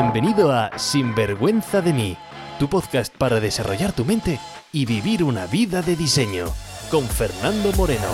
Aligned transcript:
Bienvenido 0.00 0.52
a 0.52 0.78
Sinvergüenza 0.78 1.82
de 1.82 1.92
mí, 1.92 2.16
tu 2.60 2.68
podcast 2.68 3.12
para 3.16 3.40
desarrollar 3.40 3.92
tu 3.92 4.04
mente 4.04 4.38
y 4.72 4.86
vivir 4.86 5.24
una 5.24 5.48
vida 5.48 5.82
de 5.82 5.96
diseño, 5.96 6.44
con 6.88 7.02
Fernando 7.02 7.72
Moreno. 7.72 8.06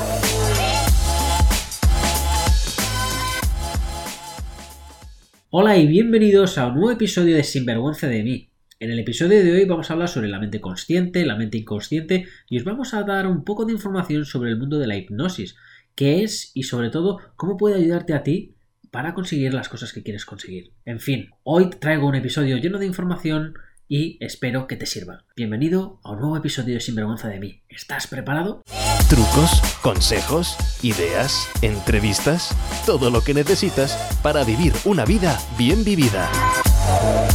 Hola 5.51 5.77
y 5.77 5.87
bienvenidos 5.87 6.57
a 6.57 6.69
un 6.69 6.77
nuevo 6.77 6.93
episodio 6.93 7.37
de 7.37 7.45
Sinvergüenza 7.45 8.07
de 8.07 8.23
mí. 8.23 8.49
En 8.81 8.91
el 8.91 9.01
episodio 9.01 9.45
de 9.45 9.53
hoy 9.53 9.67
vamos 9.67 9.91
a 9.91 9.93
hablar 9.93 10.09
sobre 10.09 10.29
la 10.29 10.41
mente 10.41 10.63
consciente, 10.63 11.27
la 11.27 11.37
mente 11.37 11.59
inconsciente 11.59 12.25
y 12.49 12.57
os 12.57 12.65
vamos 12.65 12.95
a 12.95 13.03
dar 13.03 13.27
un 13.27 13.45
poco 13.45 13.67
de 13.67 13.75
información 13.75 14.25
sobre 14.25 14.49
el 14.49 14.57
mundo 14.57 14.79
de 14.79 14.87
la 14.87 14.97
hipnosis, 14.97 15.55
qué 15.95 16.23
es 16.23 16.51
y 16.55 16.63
sobre 16.63 16.89
todo 16.89 17.19
cómo 17.37 17.59
puede 17.59 17.75
ayudarte 17.75 18.15
a 18.15 18.23
ti 18.23 18.54
para 18.95 19.13
conseguir 19.13 19.53
las 19.53 19.69
cosas 19.69 19.93
que 19.93 20.05
quieres 20.05 20.25
conseguir. 20.25 20.71
En 20.85 21.01
fin, 21.01 21.31
hoy 21.43 21.69
traigo 21.81 22.07
un 22.07 22.15
episodio 22.15 22.59
lleno 22.59 22.79
de 22.79 22.87
información 22.87 23.55
y 23.89 24.19
espero 24.25 24.69
que 24.69 24.77
te 24.77 24.87
sirva. 24.87 25.25
Bienvenido 25.35 25.99
a 26.05 26.13
un 26.13 26.21
nuevo 26.21 26.37
episodio 26.37 26.75
de 26.75 26.81
Sinvergüenza 26.81 27.27
de 27.27 27.41
mí. 27.41 27.63
¿Estás 27.69 28.07
preparado? 28.07 28.63
Trucos, 29.11 29.61
consejos, 29.83 30.57
ideas, 30.85 31.51
entrevistas, 31.61 32.57
todo 32.87 33.11
lo 33.11 33.23
que 33.23 33.35
necesitas 33.35 33.97
para 34.23 34.45
vivir 34.45 34.73
una 34.85 35.05
vida 35.05 35.41
bien 35.59 35.83
vivida. 35.83 36.31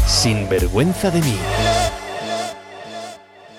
Sinvergüenza 0.08 1.12
de 1.12 1.20
mí. 1.20 1.36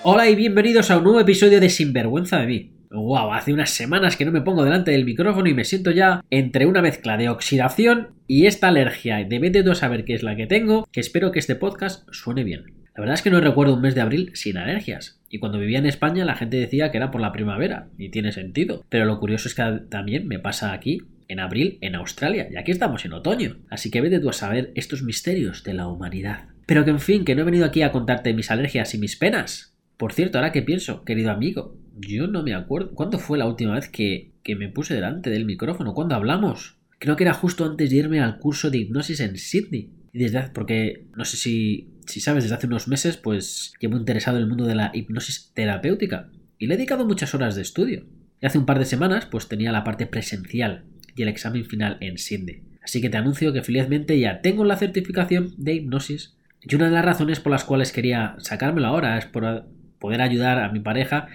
Hola 0.01 0.27
y 0.27 0.33
bienvenidos 0.33 0.89
a 0.89 0.97
un 0.97 1.03
nuevo 1.03 1.19
episodio 1.19 1.59
de 1.59 1.69
Sinvergüenza 1.69 2.39
de 2.39 2.47
mí. 2.47 2.80
Wow, 2.93 3.31
hace 3.31 3.53
unas 3.53 3.69
semanas 3.69 4.17
que 4.17 4.25
no 4.25 4.33
me 4.33 4.41
pongo 4.41 4.65
delante 4.65 4.91
del 4.91 5.05
micrófono 5.05 5.47
y 5.47 5.53
me 5.53 5.63
siento 5.63 5.91
ya 5.91 6.25
entre 6.29 6.65
una 6.65 6.81
mezcla 6.81 7.15
de 7.15 7.29
oxidación 7.29 8.09
y 8.27 8.47
esta 8.47 8.67
alergia. 8.67 9.23
De 9.23 9.39
vez 9.39 9.53
de 9.53 9.75
saber 9.75 10.03
qué 10.03 10.13
es 10.13 10.23
la 10.23 10.35
que 10.35 10.45
tengo, 10.45 10.85
que 10.91 10.99
espero 10.99 11.31
que 11.31 11.39
este 11.39 11.55
podcast 11.55 12.05
suene 12.11 12.43
bien. 12.43 12.65
La 12.93 12.99
verdad 12.99 13.13
es 13.13 13.21
que 13.21 13.29
no 13.29 13.39
recuerdo 13.39 13.75
un 13.75 13.81
mes 13.81 13.95
de 13.95 14.01
abril 14.01 14.31
sin 14.33 14.57
alergias. 14.57 15.21
Y 15.29 15.39
cuando 15.39 15.57
vivía 15.57 15.79
en 15.79 15.85
España 15.85 16.25
la 16.25 16.35
gente 16.35 16.57
decía 16.57 16.91
que 16.91 16.97
era 16.97 17.11
por 17.11 17.21
la 17.21 17.31
primavera. 17.31 17.87
Y 17.97 18.09
tiene 18.09 18.33
sentido. 18.33 18.83
Pero 18.89 19.05
lo 19.05 19.21
curioso 19.21 19.47
es 19.47 19.55
que 19.55 19.63
también 19.89 20.27
me 20.27 20.39
pasa 20.39 20.73
aquí, 20.73 21.03
en 21.29 21.39
abril, 21.39 21.77
en 21.79 21.95
Australia. 21.95 22.49
Y 22.51 22.57
aquí 22.57 22.71
estamos 22.71 23.05
en 23.05 23.13
otoño. 23.13 23.59
Así 23.69 23.89
que 23.89 24.01
vete 24.01 24.19
tú 24.19 24.29
a 24.29 24.33
saber 24.33 24.73
estos 24.75 25.01
misterios 25.01 25.63
de 25.63 25.75
la 25.75 25.87
humanidad. 25.87 26.49
Pero 26.65 26.83
que 26.83 26.91
en 26.91 26.99
fin, 26.99 27.23
que 27.23 27.35
no 27.35 27.43
he 27.43 27.45
venido 27.45 27.65
aquí 27.65 27.83
a 27.83 27.93
contarte 27.93 28.33
mis 28.33 28.51
alergias 28.51 28.93
y 28.93 28.97
mis 28.97 29.15
penas. 29.15 29.77
Por 29.95 30.11
cierto, 30.11 30.37
ahora 30.37 30.51
que 30.51 30.61
pienso, 30.61 31.05
querido 31.05 31.31
amigo, 31.31 31.77
yo 31.99 32.27
no 32.27 32.43
me 32.43 32.53
acuerdo. 32.53 32.91
¿Cuándo 32.91 33.19
fue 33.19 33.37
la 33.37 33.47
última 33.47 33.75
vez 33.75 33.89
que, 33.89 34.31
que 34.43 34.55
me 34.55 34.69
puse 34.69 34.93
delante 34.93 35.29
del 35.29 35.45
micrófono? 35.45 35.93
¿Cuándo 35.93 36.15
hablamos? 36.15 36.77
Creo 36.99 37.15
que 37.15 37.23
era 37.23 37.33
justo 37.33 37.65
antes 37.65 37.89
de 37.89 37.95
irme 37.95 38.19
al 38.19 38.39
curso 38.39 38.69
de 38.69 38.77
hipnosis 38.79 39.19
en 39.19 39.37
Sydney. 39.37 39.91
Y 40.13 40.19
desde 40.19 40.41
porque 40.53 41.07
no 41.15 41.25
sé 41.25 41.37
si, 41.37 41.89
si 42.05 42.19
sabes, 42.19 42.43
desde 42.43 42.55
hace 42.55 42.67
unos 42.67 42.87
meses, 42.87 43.17
pues 43.17 43.73
llevo 43.79 43.97
interesado 43.97 44.37
en 44.37 44.43
el 44.43 44.49
mundo 44.49 44.65
de 44.65 44.75
la 44.75 44.91
hipnosis 44.93 45.51
terapéutica. 45.53 46.29
Y 46.57 46.67
le 46.67 46.75
he 46.75 46.77
dedicado 46.77 47.05
muchas 47.05 47.33
horas 47.33 47.55
de 47.55 47.61
estudio. 47.61 48.05
Y 48.41 48.45
hace 48.45 48.57
un 48.57 48.65
par 48.65 48.79
de 48.79 48.85
semanas, 48.85 49.25
pues 49.25 49.47
tenía 49.47 49.71
la 49.71 49.83
parte 49.83 50.05
presencial 50.05 50.83
y 51.15 51.23
el 51.23 51.27
examen 51.27 51.65
final 51.65 51.97
en 52.01 52.17
Sydney. 52.17 52.63
Así 52.83 53.01
que 53.01 53.09
te 53.09 53.17
anuncio 53.17 53.53
que 53.53 53.61
felizmente 53.61 54.19
ya 54.19 54.41
tengo 54.41 54.65
la 54.65 54.77
certificación 54.77 55.53
de 55.57 55.75
hipnosis. 55.75 56.35
Y 56.61 56.75
una 56.75 56.85
de 56.85 56.91
las 56.91 57.05
razones 57.05 57.39
por 57.39 57.51
las 57.51 57.63
cuales 57.63 57.91
quería 57.91 58.35
sacármelo 58.39 58.87
ahora 58.87 59.17
es 59.17 59.25
por 59.25 59.65
poder 59.99 60.21
ayudar 60.21 60.59
a 60.59 60.71
mi 60.71 60.79
pareja 60.79 61.27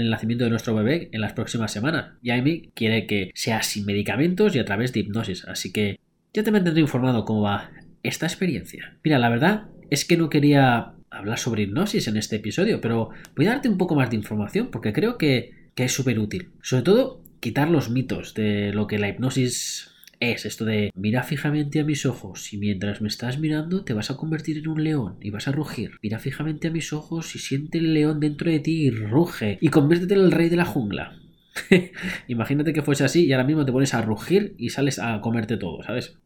el 0.00 0.10
nacimiento 0.10 0.44
de 0.44 0.50
nuestro 0.50 0.74
bebé 0.74 1.08
en 1.12 1.20
las 1.20 1.32
próximas 1.32 1.72
semanas. 1.72 2.14
Amy 2.28 2.70
quiere 2.74 3.06
que 3.06 3.30
sea 3.34 3.62
sin 3.62 3.86
medicamentos 3.86 4.54
y 4.54 4.58
a 4.58 4.64
través 4.64 4.92
de 4.92 5.00
hipnosis, 5.00 5.44
así 5.46 5.72
que 5.72 5.98
ya 6.32 6.42
te 6.42 6.50
mantendré 6.50 6.80
informado 6.80 7.24
cómo 7.24 7.42
va 7.42 7.70
esta 8.02 8.26
experiencia. 8.26 8.96
Mira, 9.02 9.18
la 9.18 9.28
verdad 9.28 9.68
es 9.90 10.04
que 10.04 10.16
no 10.16 10.28
quería 10.30 10.92
hablar 11.10 11.38
sobre 11.38 11.62
hipnosis 11.62 12.08
en 12.08 12.16
este 12.16 12.36
episodio, 12.36 12.80
pero 12.80 13.10
voy 13.34 13.46
a 13.46 13.50
darte 13.50 13.68
un 13.68 13.78
poco 13.78 13.94
más 13.94 14.10
de 14.10 14.16
información 14.16 14.68
porque 14.70 14.92
creo 14.92 15.18
que, 15.18 15.70
que 15.74 15.84
es 15.84 15.92
súper 15.92 16.18
útil. 16.18 16.50
Sobre 16.62 16.82
todo, 16.82 17.22
quitar 17.40 17.70
los 17.70 17.90
mitos 17.90 18.34
de 18.34 18.72
lo 18.72 18.86
que 18.86 18.98
la 18.98 19.08
hipnosis 19.08 19.95
es 20.20 20.46
esto 20.46 20.64
de 20.64 20.90
mira 20.94 21.22
fijamente 21.22 21.80
a 21.80 21.84
mis 21.84 22.06
ojos 22.06 22.52
y 22.52 22.58
mientras 22.58 23.00
me 23.00 23.08
estás 23.08 23.38
mirando 23.38 23.84
te 23.84 23.94
vas 23.94 24.10
a 24.10 24.16
convertir 24.16 24.58
en 24.58 24.68
un 24.68 24.82
león 24.82 25.16
y 25.20 25.30
vas 25.30 25.48
a 25.48 25.52
rugir. 25.52 25.92
Mira 26.02 26.18
fijamente 26.18 26.68
a 26.68 26.70
mis 26.70 26.92
ojos 26.92 27.34
y 27.34 27.38
siente 27.38 27.78
el 27.78 27.94
león 27.94 28.20
dentro 28.20 28.50
de 28.50 28.60
ti 28.60 28.86
y 28.86 28.90
ruge 28.90 29.58
y 29.60 29.68
conviértete 29.68 30.14
en 30.14 30.20
el 30.20 30.32
rey 30.32 30.48
de 30.48 30.56
la 30.56 30.64
jungla. 30.64 31.18
Imagínate 32.28 32.72
que 32.72 32.82
fuese 32.82 33.04
así 33.04 33.24
y 33.24 33.32
ahora 33.32 33.46
mismo 33.46 33.64
te 33.64 33.72
pones 33.72 33.94
a 33.94 34.02
rugir 34.02 34.54
y 34.58 34.70
sales 34.70 34.98
a 34.98 35.20
comerte 35.20 35.56
todo, 35.56 35.82
¿sabes? 35.82 36.18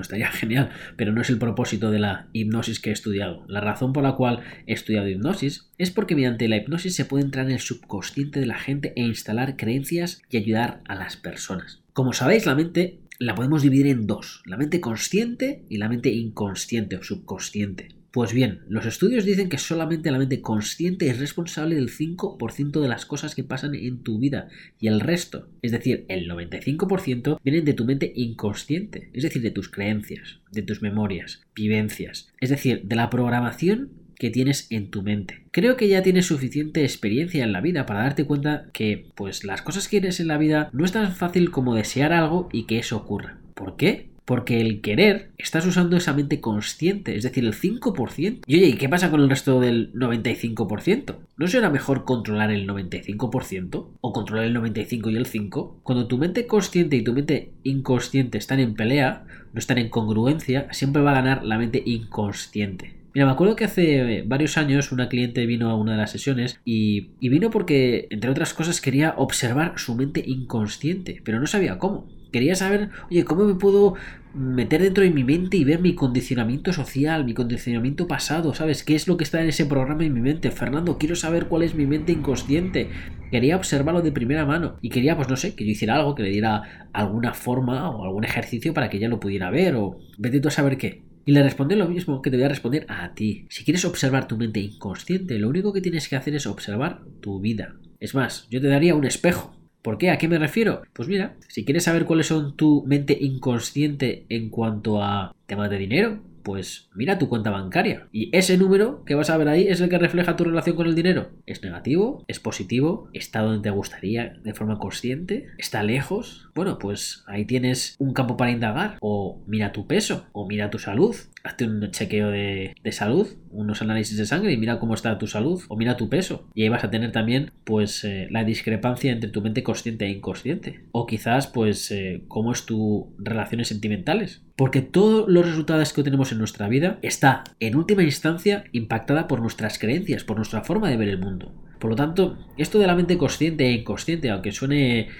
Estaría 0.00 0.30
genial, 0.30 0.70
pero 0.96 1.12
no 1.12 1.20
es 1.20 1.28
el 1.28 1.38
propósito 1.38 1.90
de 1.90 1.98
la 1.98 2.28
hipnosis 2.32 2.80
que 2.80 2.88
he 2.88 2.92
estudiado. 2.92 3.44
La 3.48 3.60
razón 3.60 3.92
por 3.92 4.02
la 4.02 4.14
cual 4.14 4.40
he 4.66 4.72
estudiado 4.72 5.08
hipnosis 5.08 5.70
es 5.76 5.90
porque 5.90 6.14
mediante 6.14 6.48
la 6.48 6.56
hipnosis 6.56 6.94
se 6.94 7.04
puede 7.04 7.24
entrar 7.24 7.46
en 7.46 7.52
el 7.52 7.60
subconsciente 7.60 8.40
de 8.40 8.46
la 8.46 8.58
gente 8.58 8.94
e 8.96 9.02
instalar 9.02 9.56
creencias 9.56 10.22
y 10.30 10.38
ayudar 10.38 10.80
a 10.86 10.94
las 10.94 11.16
personas. 11.16 11.82
Como 11.92 12.14
sabéis, 12.14 12.46
la 12.46 12.54
mente 12.54 13.00
la 13.18 13.34
podemos 13.34 13.62
dividir 13.62 13.88
en 13.88 14.06
dos, 14.06 14.42
la 14.46 14.56
mente 14.56 14.80
consciente 14.80 15.64
y 15.68 15.78
la 15.78 15.88
mente 15.88 16.10
inconsciente 16.10 16.96
o 16.96 17.02
subconsciente. 17.02 17.88
Pues 18.10 18.32
bien, 18.32 18.62
los 18.68 18.86
estudios 18.86 19.24
dicen 19.24 19.48
que 19.48 19.58
solamente 19.58 20.10
la 20.10 20.18
mente 20.18 20.40
consciente 20.40 21.08
es 21.08 21.18
responsable 21.18 21.74
del 21.74 21.90
5% 21.90 22.80
de 22.80 22.88
las 22.88 23.04
cosas 23.04 23.34
que 23.34 23.44
pasan 23.44 23.74
en 23.74 24.02
tu 24.02 24.18
vida 24.18 24.48
y 24.80 24.86
el 24.86 25.00
resto, 25.00 25.48
es 25.60 25.72
decir, 25.72 26.06
el 26.08 26.28
95% 26.30 27.38
vienen 27.44 27.64
de 27.64 27.74
tu 27.74 27.84
mente 27.84 28.10
inconsciente, 28.14 29.10
es 29.12 29.24
decir, 29.24 29.42
de 29.42 29.50
tus 29.50 29.68
creencias, 29.68 30.40
de 30.50 30.62
tus 30.62 30.80
memorias, 30.80 31.42
vivencias, 31.54 32.32
es 32.40 32.48
decir, 32.50 32.82
de 32.84 32.96
la 32.96 33.10
programación 33.10 33.90
que 34.18 34.30
tienes 34.30 34.66
en 34.70 34.90
tu 34.90 35.02
mente. 35.02 35.42
Creo 35.50 35.76
que 35.76 35.88
ya 35.88 36.02
tienes 36.02 36.26
suficiente 36.26 36.82
experiencia 36.82 37.44
en 37.44 37.52
la 37.52 37.60
vida 37.60 37.86
para 37.86 38.02
darte 38.02 38.24
cuenta 38.24 38.66
que, 38.72 39.06
pues, 39.14 39.44
las 39.44 39.62
cosas 39.62 39.88
que 39.88 39.98
eres 39.98 40.20
en 40.20 40.28
la 40.28 40.38
vida 40.38 40.70
no 40.72 40.84
es 40.84 40.92
tan 40.92 41.14
fácil 41.14 41.50
como 41.50 41.74
desear 41.74 42.12
algo 42.12 42.48
y 42.52 42.64
que 42.64 42.78
eso 42.78 42.96
ocurra. 42.96 43.38
¿Por 43.54 43.76
qué? 43.76 44.08
Porque 44.24 44.60
el 44.60 44.82
querer 44.82 45.30
estás 45.38 45.64
usando 45.64 45.96
esa 45.96 46.12
mente 46.12 46.40
consciente, 46.40 47.16
es 47.16 47.22
decir, 47.22 47.46
el 47.46 47.54
5%. 47.54 48.42
Y 48.46 48.56
oye, 48.56 48.66
¿y 48.66 48.72
qué 48.74 48.86
pasa 48.86 49.10
con 49.10 49.20
el 49.20 49.30
resto 49.30 49.58
del 49.58 49.90
95%? 49.94 51.16
¿No 51.38 51.46
será 51.46 51.70
mejor 51.70 52.04
controlar 52.04 52.50
el 52.50 52.68
95%? 52.68 53.86
¿O 54.02 54.12
controlar 54.12 54.44
el 54.44 54.52
95 54.52 55.08
y 55.08 55.16
el 55.16 55.24
5? 55.24 55.80
Cuando 55.82 56.08
tu 56.08 56.18
mente 56.18 56.46
consciente 56.46 56.96
y 56.96 57.02
tu 57.02 57.14
mente 57.14 57.52
inconsciente 57.62 58.36
están 58.36 58.60
en 58.60 58.74
pelea, 58.74 59.24
no 59.54 59.58
están 59.58 59.78
en 59.78 59.88
congruencia, 59.88 60.68
siempre 60.72 61.00
va 61.00 61.12
a 61.12 61.22
ganar 61.22 61.42
la 61.42 61.56
mente 61.56 61.82
inconsciente. 61.86 62.97
Mira, 63.18 63.26
me 63.26 63.32
acuerdo 63.32 63.56
que 63.56 63.64
hace 63.64 64.22
varios 64.28 64.56
años 64.58 64.92
una 64.92 65.08
cliente 65.08 65.44
vino 65.44 65.70
a 65.70 65.74
una 65.74 65.90
de 65.90 65.98
las 65.98 66.12
sesiones 66.12 66.60
y, 66.64 67.10
vino 67.18 67.50
porque, 67.50 68.06
entre 68.10 68.30
otras 68.30 68.54
cosas, 68.54 68.80
quería 68.80 69.14
observar 69.16 69.72
su 69.74 69.96
mente 69.96 70.22
inconsciente, 70.24 71.20
pero 71.24 71.40
no 71.40 71.48
sabía 71.48 71.78
cómo. 71.78 72.06
Quería 72.30 72.54
saber, 72.54 72.90
oye, 73.10 73.24
¿cómo 73.24 73.44
me 73.44 73.56
puedo 73.56 73.94
meter 74.34 74.82
dentro 74.82 75.02
de 75.02 75.10
mi 75.10 75.24
mente 75.24 75.56
y 75.56 75.64
ver 75.64 75.80
mi 75.80 75.96
condicionamiento 75.96 76.72
social, 76.72 77.24
mi 77.24 77.34
condicionamiento 77.34 78.06
pasado, 78.06 78.54
¿sabes? 78.54 78.84
¿Qué 78.84 78.94
es 78.94 79.08
lo 79.08 79.16
que 79.16 79.24
está 79.24 79.42
en 79.42 79.48
ese 79.48 79.66
programa 79.66 80.04
en 80.04 80.14
mi 80.14 80.20
mente? 80.20 80.52
Fernando, 80.52 80.96
quiero 80.96 81.16
saber 81.16 81.46
cuál 81.46 81.64
es 81.64 81.74
mi 81.74 81.88
mente 81.88 82.12
inconsciente. 82.12 82.88
Quería 83.32 83.56
observarlo 83.56 84.00
de 84.00 84.12
primera 84.12 84.46
mano 84.46 84.78
y 84.80 84.90
quería, 84.90 85.16
pues 85.16 85.28
no 85.28 85.34
sé, 85.34 85.56
que 85.56 85.64
yo 85.64 85.72
hiciera 85.72 85.96
algo, 85.96 86.14
que 86.14 86.22
le 86.22 86.30
diera 86.30 86.88
alguna 86.92 87.34
forma 87.34 87.90
o 87.90 88.04
algún 88.04 88.22
ejercicio 88.22 88.72
para 88.72 88.88
que 88.88 88.98
ella 88.98 89.08
lo 89.08 89.18
pudiera 89.18 89.50
ver 89.50 89.74
o 89.74 89.98
vete 90.18 90.38
tú 90.38 90.46
a 90.46 90.52
saber 90.52 90.78
qué. 90.78 91.07
Y 91.28 91.32
le 91.32 91.42
responde 91.42 91.76
lo 91.76 91.86
mismo 91.86 92.22
que 92.22 92.30
te 92.30 92.38
voy 92.38 92.46
a 92.46 92.48
responder 92.48 92.86
a 92.88 93.12
ti. 93.12 93.44
Si 93.50 93.62
quieres 93.62 93.84
observar 93.84 94.26
tu 94.26 94.38
mente 94.38 94.60
inconsciente, 94.60 95.38
lo 95.38 95.50
único 95.50 95.74
que 95.74 95.82
tienes 95.82 96.08
que 96.08 96.16
hacer 96.16 96.34
es 96.34 96.46
observar 96.46 97.02
tu 97.20 97.38
vida. 97.38 97.74
Es 98.00 98.14
más, 98.14 98.48
yo 98.48 98.62
te 98.62 98.68
daría 98.68 98.94
un 98.94 99.04
espejo. 99.04 99.54
¿Por 99.82 99.98
qué? 99.98 100.08
¿A 100.08 100.16
qué 100.16 100.26
me 100.26 100.38
refiero? 100.38 100.80
Pues 100.94 101.06
mira, 101.06 101.36
si 101.48 101.66
quieres 101.66 101.84
saber 101.84 102.06
cuáles 102.06 102.28
son 102.28 102.56
tu 102.56 102.82
mente 102.86 103.14
inconsciente 103.20 104.24
en 104.30 104.48
cuanto 104.48 105.02
a 105.02 105.36
temas 105.44 105.68
de 105.68 105.76
dinero, 105.76 106.22
pues 106.48 106.88
mira 106.94 107.18
tu 107.18 107.28
cuenta 107.28 107.50
bancaria. 107.50 108.08
Y 108.10 108.34
ese 108.34 108.56
número 108.56 109.04
que 109.04 109.14
vas 109.14 109.28
a 109.28 109.36
ver 109.36 109.48
ahí 109.48 109.68
es 109.68 109.82
el 109.82 109.90
que 109.90 109.98
refleja 109.98 110.34
tu 110.34 110.44
relación 110.44 110.76
con 110.76 110.86
el 110.86 110.94
dinero. 110.94 111.28
¿Es 111.44 111.62
negativo? 111.62 112.24
¿Es 112.26 112.40
positivo? 112.40 113.10
¿Está 113.12 113.42
donde 113.42 113.60
te 113.60 113.68
gustaría 113.68 114.32
de 114.42 114.54
forma 114.54 114.78
consciente? 114.78 115.48
¿Está 115.58 115.82
lejos? 115.82 116.48
Bueno, 116.54 116.78
pues 116.78 117.22
ahí 117.26 117.44
tienes 117.44 117.96
un 117.98 118.14
campo 118.14 118.38
para 118.38 118.50
indagar. 118.50 118.96
O 119.02 119.42
mira 119.46 119.72
tu 119.72 119.86
peso, 119.86 120.24
o 120.32 120.48
mira 120.48 120.70
tu 120.70 120.78
salud. 120.78 121.14
Hazte 121.44 121.66
un 121.66 121.90
chequeo 121.90 122.30
de, 122.30 122.74
salud, 122.92 123.28
unos 123.50 123.82
análisis 123.82 124.16
de 124.16 124.24
sangre 124.24 124.54
y 124.54 124.56
mira 124.56 124.78
cómo 124.78 124.94
está 124.94 125.18
tu 125.18 125.26
salud, 125.26 125.62
o 125.68 125.76
mira 125.76 125.98
tu 125.98 126.08
peso. 126.08 126.48
Y 126.54 126.62
ahí 126.62 126.70
vas 126.70 126.84
a 126.84 126.90
tener 126.90 127.12
también, 127.12 127.52
pues, 127.64 128.04
eh, 128.04 128.26
la 128.30 128.44
discrepancia 128.44 129.12
entre 129.12 129.28
tu 129.28 129.42
mente 129.42 129.62
consciente 129.62 130.06
e 130.06 130.12
inconsciente. 130.12 130.80
O 130.92 131.04
quizás, 131.04 131.46
pues, 131.46 131.90
eh, 131.90 132.22
cómo 132.26 132.52
es 132.52 132.64
tu 132.64 133.14
relaciones 133.18 133.68
sentimentales 133.68 134.47
porque 134.58 134.82
todos 134.82 135.28
los 135.28 135.46
resultados 135.46 135.92
que 135.92 136.02
tenemos 136.02 136.32
en 136.32 136.38
nuestra 136.38 136.66
vida 136.66 136.98
está, 137.02 137.44
en 137.60 137.76
última 137.76 138.02
instancia, 138.02 138.64
impactada 138.72 139.28
por 139.28 139.40
nuestras 139.40 139.78
creencias, 139.78 140.24
por 140.24 140.36
nuestra 140.36 140.64
forma 140.64 140.90
de 140.90 140.96
ver 140.96 141.08
el 141.08 141.18
mundo. 141.18 141.52
Por 141.78 141.90
lo 141.90 141.96
tanto, 141.96 142.36
esto 142.56 142.80
de 142.80 142.88
la 142.88 142.96
mente 142.96 143.16
consciente 143.16 143.68
e 143.68 143.70
inconsciente, 143.70 144.30
aunque 144.30 144.50
suene 144.50 145.10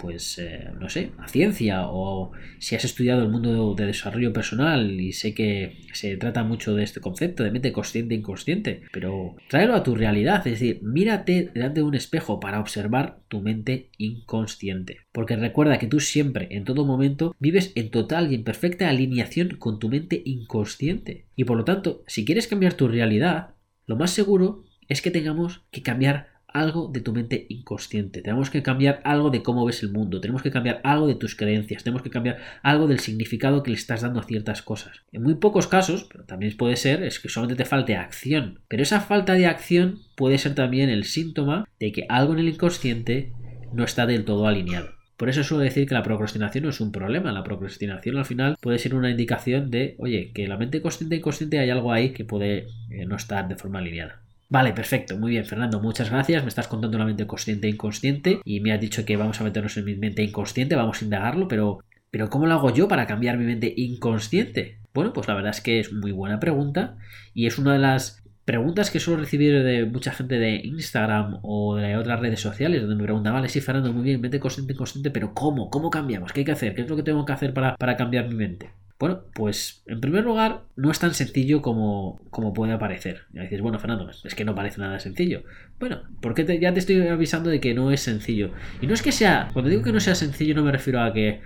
pues, 0.00 0.38
eh, 0.38 0.70
no 0.78 0.88
sé, 0.88 1.12
a 1.18 1.28
ciencia 1.28 1.82
o 1.86 2.32
si 2.58 2.74
has 2.74 2.84
estudiado 2.84 3.22
el 3.22 3.28
mundo 3.28 3.74
de 3.74 3.86
desarrollo 3.86 4.32
personal 4.32 4.98
y 5.00 5.12
sé 5.12 5.34
que 5.34 5.78
se 5.92 6.16
trata 6.16 6.42
mucho 6.42 6.74
de 6.74 6.84
este 6.84 7.00
concepto 7.00 7.44
de 7.44 7.50
mente 7.50 7.72
consciente 7.72 8.14
e 8.14 8.18
inconsciente, 8.18 8.82
pero 8.92 9.36
tráelo 9.48 9.74
a 9.74 9.82
tu 9.82 9.94
realidad, 9.94 10.46
es 10.46 10.58
decir, 10.58 10.80
mírate 10.82 11.50
delante 11.52 11.80
de 11.80 11.86
un 11.86 11.94
espejo 11.94 12.40
para 12.40 12.60
observar 12.60 13.20
tu 13.28 13.40
mente 13.40 13.90
inconsciente. 13.98 14.98
Porque 15.12 15.36
recuerda 15.36 15.78
que 15.78 15.86
tú 15.86 16.00
siempre, 16.00 16.48
en 16.50 16.64
todo 16.64 16.86
momento, 16.86 17.36
vives 17.38 17.72
en 17.74 17.90
total 17.90 18.32
y 18.32 18.36
en 18.36 18.44
perfecta 18.44 18.88
alineación 18.88 19.56
con 19.58 19.78
tu 19.78 19.88
mente 19.88 20.22
inconsciente. 20.24 21.26
Y 21.36 21.44
por 21.44 21.58
lo 21.58 21.64
tanto, 21.64 22.04
si 22.06 22.24
quieres 22.24 22.48
cambiar 22.48 22.72
tu 22.74 22.88
realidad, 22.88 23.54
lo 23.86 23.96
más 23.96 24.12
seguro 24.12 24.64
es 24.88 25.02
que 25.02 25.10
tengamos 25.10 25.62
que 25.70 25.82
cambiar 25.82 26.29
algo 26.52 26.88
de 26.88 27.00
tu 27.00 27.12
mente 27.12 27.46
inconsciente, 27.48 28.22
tenemos 28.22 28.50
que 28.50 28.62
cambiar 28.62 29.00
algo 29.04 29.30
de 29.30 29.42
cómo 29.42 29.64
ves 29.64 29.82
el 29.82 29.92
mundo, 29.92 30.20
tenemos 30.20 30.42
que 30.42 30.50
cambiar 30.50 30.80
algo 30.84 31.06
de 31.06 31.14
tus 31.14 31.34
creencias, 31.34 31.84
tenemos 31.84 32.02
que 32.02 32.10
cambiar 32.10 32.38
algo 32.62 32.86
del 32.86 33.00
significado 33.00 33.62
que 33.62 33.70
le 33.70 33.76
estás 33.76 34.02
dando 34.02 34.20
a 34.20 34.24
ciertas 34.24 34.62
cosas. 34.62 35.02
En 35.12 35.22
muy 35.22 35.34
pocos 35.34 35.66
casos, 35.66 36.06
pero 36.10 36.24
también 36.24 36.56
puede 36.56 36.76
ser, 36.76 37.02
es 37.02 37.20
que 37.20 37.28
solamente 37.28 37.62
te 37.62 37.68
falte 37.68 37.96
acción, 37.96 38.60
pero 38.68 38.82
esa 38.82 39.00
falta 39.00 39.34
de 39.34 39.46
acción 39.46 40.00
puede 40.16 40.38
ser 40.38 40.54
también 40.54 40.90
el 40.90 41.04
síntoma 41.04 41.68
de 41.78 41.92
que 41.92 42.06
algo 42.08 42.32
en 42.32 42.40
el 42.40 42.48
inconsciente 42.48 43.32
no 43.72 43.84
está 43.84 44.06
del 44.06 44.24
todo 44.24 44.46
alineado. 44.46 45.00
Por 45.20 45.28
eso 45.28 45.44
suelo 45.44 45.62
decir 45.62 45.86
que 45.86 45.92
la 45.92 46.02
procrastinación 46.02 46.64
no 46.64 46.70
es 46.70 46.80
un 46.80 46.92
problema. 46.92 47.30
La 47.30 47.44
procrastinación 47.44 48.16
al 48.16 48.24
final 48.24 48.56
puede 48.58 48.78
ser 48.78 48.94
una 48.94 49.10
indicación 49.10 49.70
de, 49.70 49.94
oye, 49.98 50.32
que 50.32 50.48
la 50.48 50.56
mente 50.56 50.80
consciente 50.80 51.14
e 51.14 51.18
inconsciente 51.18 51.58
hay 51.58 51.68
algo 51.68 51.92
ahí 51.92 52.14
que 52.14 52.24
puede 52.24 52.68
eh, 52.88 53.04
no 53.06 53.16
estar 53.16 53.46
de 53.46 53.56
forma 53.56 53.80
alineada. 53.80 54.22
Vale, 54.50 54.72
perfecto, 54.72 55.16
muy 55.16 55.30
bien, 55.30 55.44
Fernando, 55.44 55.80
muchas 55.80 56.10
gracias. 56.10 56.42
Me 56.42 56.48
estás 56.48 56.66
contando 56.66 56.98
la 56.98 57.04
mente 57.04 57.24
consciente 57.26 57.68
e 57.68 57.70
inconsciente 57.70 58.40
y 58.44 58.58
me 58.60 58.72
has 58.72 58.80
dicho 58.80 59.04
que 59.04 59.16
vamos 59.16 59.40
a 59.40 59.44
meternos 59.44 59.76
en 59.76 59.84
mi 59.84 59.94
mente 59.94 60.24
inconsciente, 60.24 60.74
vamos 60.74 61.00
a 61.00 61.04
indagarlo, 61.04 61.46
pero, 61.46 61.78
pero 62.10 62.28
¿cómo 62.28 62.46
lo 62.46 62.54
hago 62.54 62.70
yo 62.74 62.88
para 62.88 63.06
cambiar 63.06 63.38
mi 63.38 63.44
mente 63.44 63.72
inconsciente? 63.76 64.80
Bueno, 64.92 65.12
pues 65.12 65.28
la 65.28 65.34
verdad 65.34 65.52
es 65.52 65.60
que 65.60 65.78
es 65.78 65.92
muy 65.92 66.10
buena 66.10 66.40
pregunta 66.40 66.96
y 67.32 67.46
es 67.46 67.58
una 67.58 67.74
de 67.74 67.78
las 67.78 68.24
preguntas 68.44 68.90
que 68.90 68.98
suelo 68.98 69.20
recibir 69.20 69.62
de 69.62 69.84
mucha 69.86 70.10
gente 70.12 70.36
de 70.40 70.56
Instagram 70.64 71.38
o 71.42 71.76
de 71.76 71.96
otras 71.96 72.18
redes 72.18 72.40
sociales 72.40 72.80
donde 72.80 72.96
me 72.96 73.04
preguntan, 73.04 73.32
vale, 73.34 73.48
sí, 73.48 73.60
Fernando, 73.60 73.92
muy 73.92 74.02
bien, 74.02 74.20
mente 74.20 74.40
consciente, 74.40 74.72
inconsciente, 74.72 75.12
pero 75.12 75.32
¿cómo? 75.32 75.70
¿Cómo 75.70 75.90
cambiamos? 75.90 76.32
¿Qué 76.32 76.40
hay 76.40 76.44
que 76.44 76.52
hacer? 76.52 76.74
¿Qué 76.74 76.82
es 76.82 76.88
lo 76.88 76.96
que 76.96 77.04
tengo 77.04 77.24
que 77.24 77.32
hacer 77.32 77.54
para, 77.54 77.76
para 77.76 77.96
cambiar 77.96 78.26
mi 78.28 78.34
mente? 78.34 78.79
Bueno, 79.00 79.22
pues 79.32 79.82
en 79.86 79.98
primer 79.98 80.24
lugar, 80.24 80.64
no 80.76 80.90
es 80.90 80.98
tan 80.98 81.14
sencillo 81.14 81.62
como, 81.62 82.20
como 82.28 82.52
puede 82.52 82.76
parecer. 82.76 83.22
Ya 83.32 83.40
dices, 83.40 83.62
bueno, 83.62 83.78
Fernando, 83.78 84.10
es 84.10 84.34
que 84.34 84.44
no 84.44 84.54
parece 84.54 84.78
nada 84.78 85.00
sencillo. 85.00 85.42
Bueno, 85.78 86.02
porque 86.20 86.44
ya 86.60 86.74
te 86.74 86.80
estoy 86.80 87.08
avisando 87.08 87.48
de 87.48 87.60
que 87.60 87.72
no 87.72 87.92
es 87.92 88.02
sencillo. 88.02 88.52
Y 88.82 88.86
no 88.86 88.92
es 88.92 89.00
que 89.00 89.10
sea, 89.10 89.48
cuando 89.54 89.70
digo 89.70 89.82
que 89.82 89.92
no 89.92 90.00
sea 90.00 90.14
sencillo, 90.14 90.54
no 90.54 90.62
me 90.62 90.70
refiero 90.70 91.00
a 91.00 91.14
que, 91.14 91.40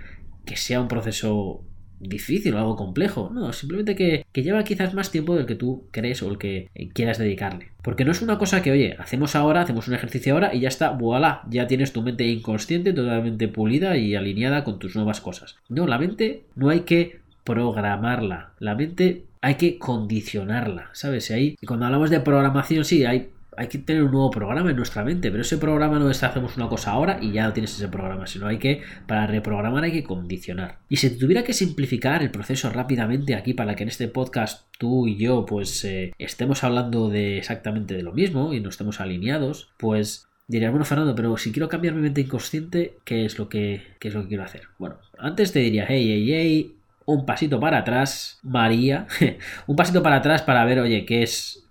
que 0.45 0.57
sea 0.57 0.81
un 0.81 0.89
proceso 0.89 1.63
difícil 1.97 2.53
o 2.55 2.57
algo 2.57 2.75
complejo. 2.75 3.31
No, 3.33 3.53
simplemente 3.53 3.95
que, 3.95 4.25
lleva 4.33 4.65
quizás 4.65 4.93
más 4.93 5.09
tiempo 5.09 5.33
del 5.33 5.45
que 5.45 5.55
tú 5.55 5.87
crees 5.91 6.21
o 6.23 6.29
el 6.29 6.37
que 6.37 6.69
quieras 6.93 7.19
dedicarle. 7.19 7.69
Porque 7.81 8.03
no 8.03 8.11
es 8.11 8.21
una 8.21 8.37
cosa 8.37 8.61
que, 8.61 8.71
oye, 8.71 8.97
hacemos 8.99 9.33
ahora, 9.33 9.61
hacemos 9.61 9.87
un 9.87 9.93
ejercicio 9.93 10.33
ahora 10.33 10.53
y 10.53 10.59
ya 10.59 10.67
está, 10.67 10.89
voilà, 10.89 11.43
ya 11.49 11.67
tienes 11.67 11.93
tu 11.93 12.01
mente 12.01 12.27
inconsciente 12.27 12.91
totalmente 12.91 13.47
pulida 13.47 13.95
y 13.95 14.15
alineada 14.15 14.65
con 14.65 14.77
tus 14.77 14.93
nuevas 14.95 15.21
cosas. 15.21 15.55
No, 15.69 15.87
la 15.87 15.97
mente 15.97 16.43
no 16.55 16.69
hay 16.69 16.81
que 16.81 17.23
programarla. 17.45 18.51
La 18.59 18.75
mente 18.75 19.23
hay 19.41 19.55
que 19.55 19.77
condicionarla, 19.77 20.89
¿sabes? 20.93 21.31
Y 21.31 21.55
cuando 21.65 21.85
hablamos 21.85 22.09
de 22.09 22.19
programación, 22.19 22.83
sí, 22.83 23.05
hay, 23.05 23.29
hay 23.55 23.67
que 23.67 23.77
tener 23.77 24.03
un 24.03 24.11
nuevo 24.11 24.31
programa 24.31 24.71
en 24.71 24.75
nuestra 24.75 25.03
mente, 25.03 25.29
pero 25.29 25.43
ese 25.43 25.57
programa 25.57 25.99
no 25.99 26.09
es 26.09 26.23
hacemos 26.23 26.57
una 26.57 26.67
cosa 26.67 26.91
ahora 26.91 27.19
y 27.21 27.31
ya 27.31 27.53
tienes 27.53 27.73
ese 27.75 27.87
programa, 27.87 28.25
sino 28.25 28.47
hay 28.47 28.57
que, 28.57 28.81
para 29.07 29.27
reprogramar 29.27 29.83
hay 29.83 29.91
que 29.91 30.03
condicionar. 30.03 30.79
Y 30.89 30.97
si 30.97 31.17
tuviera 31.17 31.43
que 31.43 31.53
simplificar 31.53 32.23
el 32.23 32.31
proceso 32.31 32.69
rápidamente 32.71 33.35
aquí 33.35 33.53
para 33.53 33.75
que 33.75 33.83
en 33.83 33.89
este 33.89 34.07
podcast 34.07 34.65
tú 34.79 35.07
y 35.07 35.15
yo 35.17 35.45
pues 35.45 35.85
eh, 35.85 36.13
estemos 36.17 36.63
hablando 36.63 37.09
de 37.09 37.37
exactamente 37.37 37.93
de 37.93 38.03
lo 38.03 38.13
mismo 38.13 38.53
y 38.53 38.59
no 38.59 38.69
estemos 38.69 38.99
alineados, 38.99 39.69
pues 39.77 40.27
Diría, 40.47 40.69
bueno, 40.69 40.85
Fernando, 40.85 41.15
pero 41.15 41.35
si 41.37 41.51
quiero 41.51 41.67
cambiar 41.67 41.95
mi 41.95 42.01
mente 42.01 42.21
inconsciente, 42.21 42.97
¿qué 43.03 43.25
es 43.25 43.39
lo 43.39 43.49
que, 43.49 43.81
qué 43.99 44.09
es 44.09 44.13
lo 44.13 44.21
que 44.21 44.27
quiero 44.27 44.43
hacer? 44.43 44.67
Bueno, 44.77 44.97
antes 45.17 45.51
te 45.51 45.57
diría, 45.59 45.85
hey, 45.87 46.05
hey, 46.07 46.27
hey, 46.29 46.75
un 47.05 47.25
pasito 47.25 47.59
para 47.59 47.79
atrás, 47.79 48.39
María, 48.43 49.07
un 49.67 49.75
pasito 49.75 50.03
para 50.03 50.17
atrás 50.17 50.41
para 50.41 50.65
ver, 50.65 50.79
oye, 50.79 51.05
qué 51.05 51.23
es 51.23 51.63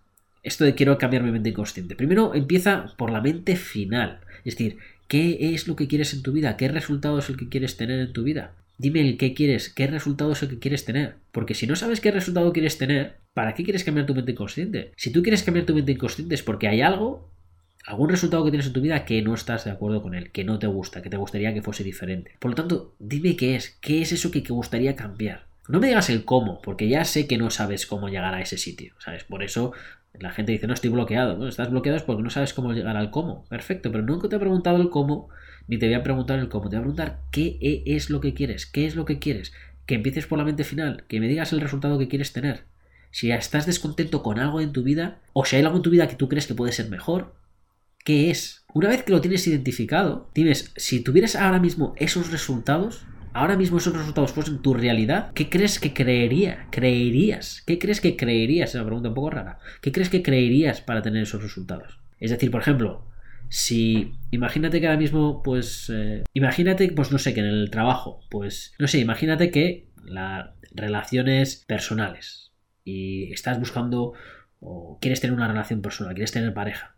esto 0.42 0.64
de 0.64 0.75
quiero 0.75 0.98
cambiar 0.98 1.22
mi 1.22 1.32
mente 1.32 1.48
inconsciente. 1.48 1.96
Primero 1.96 2.34
empieza 2.34 2.94
por 2.96 3.10
la 3.10 3.20
mente 3.20 3.56
final, 3.56 4.20
es 4.44 4.56
decir, 4.56 4.78
¿qué 5.08 5.54
es 5.54 5.66
lo 5.66 5.75
que 5.75 5.88
quieres 5.88 6.12
en 6.14 6.22
tu 6.22 6.32
vida? 6.32 6.56
¿Qué 6.56 6.69
resultado 6.69 7.19
es 7.19 7.28
el 7.28 7.36
que 7.36 7.48
quieres 7.48 7.76
tener 7.76 7.98
en 7.98 8.12
tu 8.12 8.22
vida? 8.22 8.52
Dime 8.76 9.00
el 9.00 9.16
qué 9.16 9.34
quieres, 9.34 9.70
qué 9.70 9.86
resultado 9.86 10.32
es 10.32 10.42
el 10.42 10.48
que 10.50 10.58
quieres 10.58 10.84
tener. 10.84 11.14
Porque 11.32 11.54
si 11.54 11.66
no 11.66 11.76
sabes 11.76 12.00
qué 12.00 12.10
resultado 12.10 12.52
quieres 12.52 12.76
tener, 12.76 13.16
¿para 13.32 13.54
qué 13.54 13.64
quieres 13.64 13.84
cambiar 13.84 14.06
tu 14.06 14.14
mente 14.14 14.32
inconsciente? 14.32 14.92
Si 14.96 15.10
tú 15.10 15.22
quieres 15.22 15.42
cambiar 15.42 15.64
tu 15.64 15.75
mente 15.75 15.92
inconsciente 15.92 16.34
es 16.34 16.42
porque 16.42 16.69
hay 16.69 16.81
algo 16.81 17.31
algún 17.86 18.08
resultado 18.08 18.44
que 18.44 18.50
tienes 18.50 18.66
en 18.66 18.72
tu 18.72 18.81
vida 18.81 19.04
que 19.04 19.20
no 19.22 19.34
estás 19.34 19.64
de 19.64 19.70
acuerdo 19.70 20.02
con 20.02 20.14
él, 20.14 20.31
que 20.31 20.44
no 20.44 20.58
te 20.58 20.66
gusta, 20.66 21.02
que 21.02 21.10
te 21.10 21.16
gustaría 21.16 21.52
que 21.52 21.62
fuese 21.62 21.84
diferente. 21.84 22.32
Por 22.38 22.50
lo 22.50 22.54
tanto, 22.54 22.94
dime 22.98 23.36
qué 23.36 23.56
es, 23.56 23.76
qué 23.81 24.02
es 24.02 24.12
eso 24.12 24.31
que 24.31 24.40
te 24.40 24.52
gustaría 24.52 24.96
cambiar. 24.96 25.46
No 25.69 25.81
me 25.81 25.88
digas 25.88 26.10
el 26.10 26.25
cómo, 26.25 26.60
porque 26.60 26.88
ya 26.88 27.04
sé 27.04 27.26
que 27.26 27.38
no 27.38 27.50
sabes 27.50 27.86
cómo 27.86 28.08
llegar 28.08 28.34
a 28.34 28.40
ese 28.40 28.58
sitio, 28.58 28.94
¿sabes? 28.98 29.25
Por 29.25 29.42
eso 29.42 29.72
la 30.19 30.31
gente 30.31 30.52
dice, 30.52 30.66
no 30.66 30.75
estoy 30.75 30.90
bloqueado. 30.90 31.36
No, 31.36 31.48
estás 31.48 31.70
bloqueado 31.70 31.96
es 31.96 32.02
porque 32.02 32.22
no 32.22 32.31
sabes 32.31 32.54
cómo 32.54 32.72
llegar 32.72 32.96
al 32.96 33.10
cómo. 33.10 33.44
Perfecto, 33.48 33.90
pero 33.90 34.04
nunca 34.04 34.28
te 34.28 34.36
he 34.36 34.38
preguntado 34.38 34.81
el 34.81 34.90
cómo, 34.90 35.28
ni 35.66 35.78
te 35.78 35.86
voy 35.86 35.94
a 35.94 36.02
preguntar 36.02 36.38
el 36.38 36.48
cómo. 36.48 36.69
Te 36.69 36.76
voy 36.76 36.82
a 36.82 36.82
preguntar 36.82 37.20
qué 37.31 37.82
es 37.86 38.10
lo 38.10 38.20
que 38.20 38.34
quieres, 38.34 38.66
qué 38.66 38.86
es 38.86 38.96
lo 38.96 39.04
que 39.04 39.19
quieres. 39.19 39.52
Que 39.86 39.96
empieces 39.96 40.26
por 40.26 40.38
la 40.38 40.44
mente 40.44 40.64
final, 40.64 41.04
que 41.08 41.20
me 41.20 41.28
digas 41.28 41.52
el 41.52 41.60
resultado 41.60 41.98
que 41.98 42.08
quieres 42.08 42.32
tener. 42.32 42.64
Si 43.10 43.28
ya 43.28 43.36
estás 43.36 43.66
descontento 43.66 44.22
con 44.22 44.38
algo 44.38 44.60
en 44.60 44.72
tu 44.72 44.82
vida, 44.82 45.19
o 45.32 45.44
si 45.44 45.56
hay 45.56 45.62
algo 45.62 45.76
en 45.76 45.82
tu 45.82 45.90
vida 45.90 46.08
que 46.08 46.16
tú 46.16 46.28
crees 46.28 46.46
que 46.46 46.54
puede 46.54 46.72
ser 46.72 46.90
mejor, 46.90 47.34
qué 48.04 48.30
es. 48.30 48.64
Una 48.72 48.88
vez 48.88 49.02
que 49.02 49.12
lo 49.12 49.20
tienes 49.20 49.46
identificado, 49.46 50.30
tienes, 50.32 50.72
si 50.76 51.00
tuvieras 51.00 51.36
ahora 51.36 51.58
mismo 51.58 51.94
esos 51.96 52.30
resultados, 52.30 53.06
ahora 53.32 53.56
mismo 53.56 53.78
esos 53.78 53.96
resultados 53.96 54.32
fuesen 54.32 54.62
tu 54.62 54.74
realidad, 54.74 55.32
¿qué 55.34 55.48
crees 55.48 55.80
que 55.80 55.94
creería? 55.94 56.68
¿Creerías? 56.70 57.62
¿Qué 57.66 57.78
crees 57.78 58.00
que 58.00 58.16
creerías? 58.16 58.70
Es 58.70 58.74
una 58.76 58.86
pregunta 58.86 59.08
un 59.08 59.14
poco 59.14 59.30
rara. 59.30 59.58
¿Qué 59.80 59.90
crees 59.90 60.10
que 60.10 60.22
creerías 60.22 60.80
para 60.80 61.02
tener 61.02 61.22
esos 61.22 61.42
resultados? 61.42 61.98
Es 62.20 62.30
decir, 62.30 62.50
por 62.50 62.60
ejemplo, 62.60 63.06
si 63.48 64.12
imagínate 64.30 64.80
que 64.80 64.86
ahora 64.86 64.98
mismo, 64.98 65.42
pues, 65.42 65.90
eh, 65.92 66.24
imagínate, 66.32 66.92
pues 66.92 67.10
no 67.10 67.18
sé, 67.18 67.32
que 67.32 67.40
en 67.40 67.46
el 67.46 67.70
trabajo, 67.70 68.20
pues, 68.30 68.74
no 68.78 68.86
sé, 68.86 68.98
imagínate 68.98 69.50
que 69.50 69.88
las 70.04 70.50
relaciones 70.72 71.64
personales 71.66 72.52
y 72.84 73.32
estás 73.32 73.58
buscando 73.58 74.12
o 74.60 74.98
quieres 75.00 75.20
tener 75.20 75.34
una 75.34 75.48
relación 75.48 75.81
personal, 75.81 76.14
quieres 76.14 76.32
tener 76.32 76.52
pareja 76.52 76.94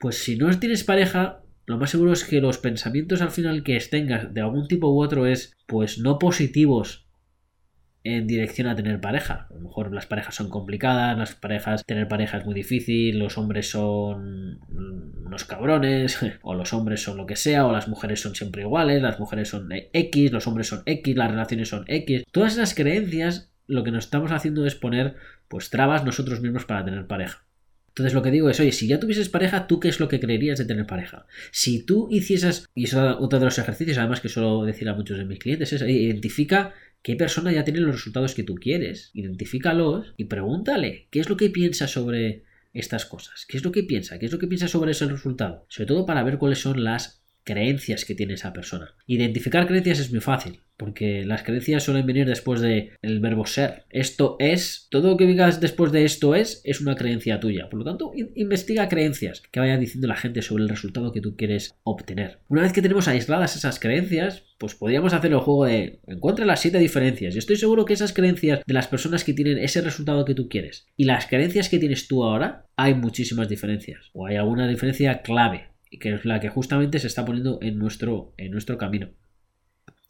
pues 0.00 0.24
si 0.24 0.36
no 0.36 0.58
tienes 0.58 0.82
pareja, 0.82 1.42
lo 1.66 1.76
más 1.76 1.90
seguro 1.90 2.12
es 2.12 2.24
que 2.24 2.40
los 2.40 2.56
pensamientos 2.56 3.20
al 3.20 3.30
final 3.30 3.62
que 3.62 3.78
tengas 3.80 4.32
de 4.32 4.40
algún 4.40 4.66
tipo 4.66 4.88
u 4.88 5.02
otro 5.02 5.26
es, 5.26 5.54
pues 5.66 5.98
no 5.98 6.18
positivos 6.18 7.06
en 8.02 8.26
dirección 8.26 8.66
a 8.66 8.74
tener 8.74 8.98
pareja. 9.02 9.46
A 9.50 9.54
lo 9.54 9.60
mejor 9.60 9.92
las 9.92 10.06
parejas 10.06 10.34
son 10.34 10.48
complicadas, 10.48 11.18
las 11.18 11.34
parejas, 11.34 11.84
tener 11.84 12.08
pareja 12.08 12.38
es 12.38 12.46
muy 12.46 12.54
difícil, 12.54 13.18
los 13.18 13.36
hombres 13.36 13.68
son 13.68 14.58
unos 15.26 15.44
cabrones, 15.44 16.18
o 16.42 16.54
los 16.54 16.72
hombres 16.72 17.02
son 17.02 17.18
lo 17.18 17.26
que 17.26 17.36
sea, 17.36 17.66
o 17.66 17.72
las 17.72 17.86
mujeres 17.86 18.22
son 18.22 18.34
siempre 18.34 18.62
iguales, 18.62 19.02
las 19.02 19.20
mujeres 19.20 19.50
son 19.50 19.68
X, 19.70 20.32
los 20.32 20.46
hombres 20.46 20.68
son 20.68 20.82
X, 20.86 21.14
las 21.14 21.30
relaciones 21.30 21.68
son 21.68 21.84
X. 21.86 22.24
Todas 22.32 22.54
esas 22.54 22.74
creencias 22.74 23.52
lo 23.66 23.84
que 23.84 23.90
nos 23.90 24.06
estamos 24.06 24.32
haciendo 24.32 24.64
es 24.64 24.74
poner 24.74 25.16
pues 25.46 25.68
trabas 25.68 26.04
nosotros 26.06 26.40
mismos 26.40 26.64
para 26.64 26.86
tener 26.86 27.06
pareja. 27.06 27.44
Entonces 28.00 28.14
lo 28.14 28.22
que 28.22 28.30
digo 28.30 28.48
es, 28.48 28.58
oye, 28.58 28.72
si 28.72 28.86
ya 28.86 28.98
tuvieses 28.98 29.28
pareja, 29.28 29.66
¿tú 29.66 29.78
qué 29.78 29.88
es 29.88 30.00
lo 30.00 30.08
que 30.08 30.20
creerías 30.20 30.58
de 30.58 30.64
tener 30.64 30.86
pareja? 30.86 31.26
Si 31.50 31.84
tú 31.84 32.08
hicieses, 32.10 32.66
y 32.74 32.84
eso 32.84 33.10
es 33.10 33.16
otro 33.20 33.38
de 33.38 33.44
los 33.44 33.58
ejercicios, 33.58 33.98
además 33.98 34.20
que 34.20 34.30
suelo 34.30 34.64
decir 34.64 34.88
a 34.88 34.94
muchos 34.94 35.18
de 35.18 35.26
mis 35.26 35.38
clientes, 35.38 35.74
es 35.74 35.82
identifica 35.82 36.72
qué 37.02 37.14
persona 37.14 37.52
ya 37.52 37.64
tiene 37.64 37.80
los 37.80 37.94
resultados 37.94 38.34
que 38.34 38.42
tú 38.42 38.54
quieres, 38.54 39.10
identifícalos 39.12 40.14
y 40.16 40.24
pregúntale 40.24 41.08
qué 41.10 41.20
es 41.20 41.28
lo 41.28 41.36
que 41.36 41.50
piensa 41.50 41.88
sobre 41.88 42.44
estas 42.72 43.04
cosas, 43.04 43.44
qué 43.46 43.58
es 43.58 43.64
lo 43.64 43.72
que 43.72 43.82
piensa, 43.82 44.18
qué 44.18 44.24
es 44.24 44.32
lo 44.32 44.38
que 44.38 44.46
piensa 44.46 44.66
sobre 44.66 44.92
ese 44.92 45.06
resultado, 45.06 45.66
sobre 45.68 45.86
todo 45.86 46.06
para 46.06 46.22
ver 46.22 46.38
cuáles 46.38 46.60
son 46.60 46.82
las 46.82 47.19
creencias 47.44 48.04
que 48.04 48.14
tiene 48.14 48.34
esa 48.34 48.52
persona. 48.52 48.94
Identificar 49.06 49.66
creencias 49.66 50.00
es 50.00 50.10
muy 50.10 50.20
fácil, 50.20 50.60
porque 50.76 51.24
las 51.26 51.42
creencias 51.42 51.84
suelen 51.84 52.06
venir 52.06 52.26
después 52.26 52.60
del 52.60 52.92
el 53.02 53.20
verbo 53.20 53.44
ser. 53.44 53.84
Esto 53.90 54.36
es, 54.38 54.86
todo 54.90 55.10
lo 55.10 55.16
que 55.16 55.26
digas 55.26 55.60
después 55.60 55.92
de 55.92 56.04
esto 56.04 56.34
es, 56.34 56.62
es 56.64 56.80
una 56.80 56.96
creencia 56.96 57.38
tuya. 57.38 57.68
Por 57.68 57.80
lo 57.80 57.84
tanto, 57.84 58.12
investiga 58.34 58.88
creencias 58.88 59.42
que 59.50 59.60
vaya 59.60 59.76
diciendo 59.76 60.08
la 60.08 60.16
gente 60.16 60.42
sobre 60.42 60.62
el 60.62 60.68
resultado 60.70 61.12
que 61.12 61.20
tú 61.20 61.36
quieres 61.36 61.74
obtener. 61.82 62.38
Una 62.48 62.62
vez 62.62 62.72
que 62.72 62.82
tenemos 62.82 63.08
aisladas 63.08 63.56
esas 63.56 63.78
creencias, 63.78 64.44
pues 64.58 64.74
podríamos 64.74 65.12
hacer 65.12 65.32
el 65.32 65.38
juego 65.38 65.66
de 65.66 66.00
encuentra 66.06 66.46
las 66.46 66.60
siete 66.60 66.78
diferencias. 66.78 67.34
Y 67.34 67.38
estoy 67.38 67.56
seguro 67.56 67.84
que 67.84 67.94
esas 67.94 68.12
creencias 68.12 68.60
de 68.66 68.74
las 68.74 68.88
personas 68.88 69.24
que 69.24 69.34
tienen 69.34 69.58
ese 69.58 69.82
resultado 69.82 70.24
que 70.24 70.34
tú 70.34 70.48
quieres 70.48 70.86
y 70.96 71.04
las 71.04 71.26
creencias 71.26 71.68
que 71.68 71.78
tienes 71.78 72.08
tú 72.08 72.24
ahora, 72.24 72.66
hay 72.76 72.94
muchísimas 72.94 73.48
diferencias. 73.48 74.10
O 74.14 74.26
hay 74.26 74.36
alguna 74.36 74.66
diferencia 74.66 75.20
clave 75.22 75.70
que 75.98 76.14
es 76.14 76.24
la 76.24 76.40
que 76.40 76.48
justamente 76.48 76.98
se 76.98 77.06
está 77.06 77.24
poniendo 77.24 77.58
en 77.62 77.78
nuestro, 77.78 78.34
en 78.36 78.52
nuestro 78.52 78.78
camino. 78.78 79.10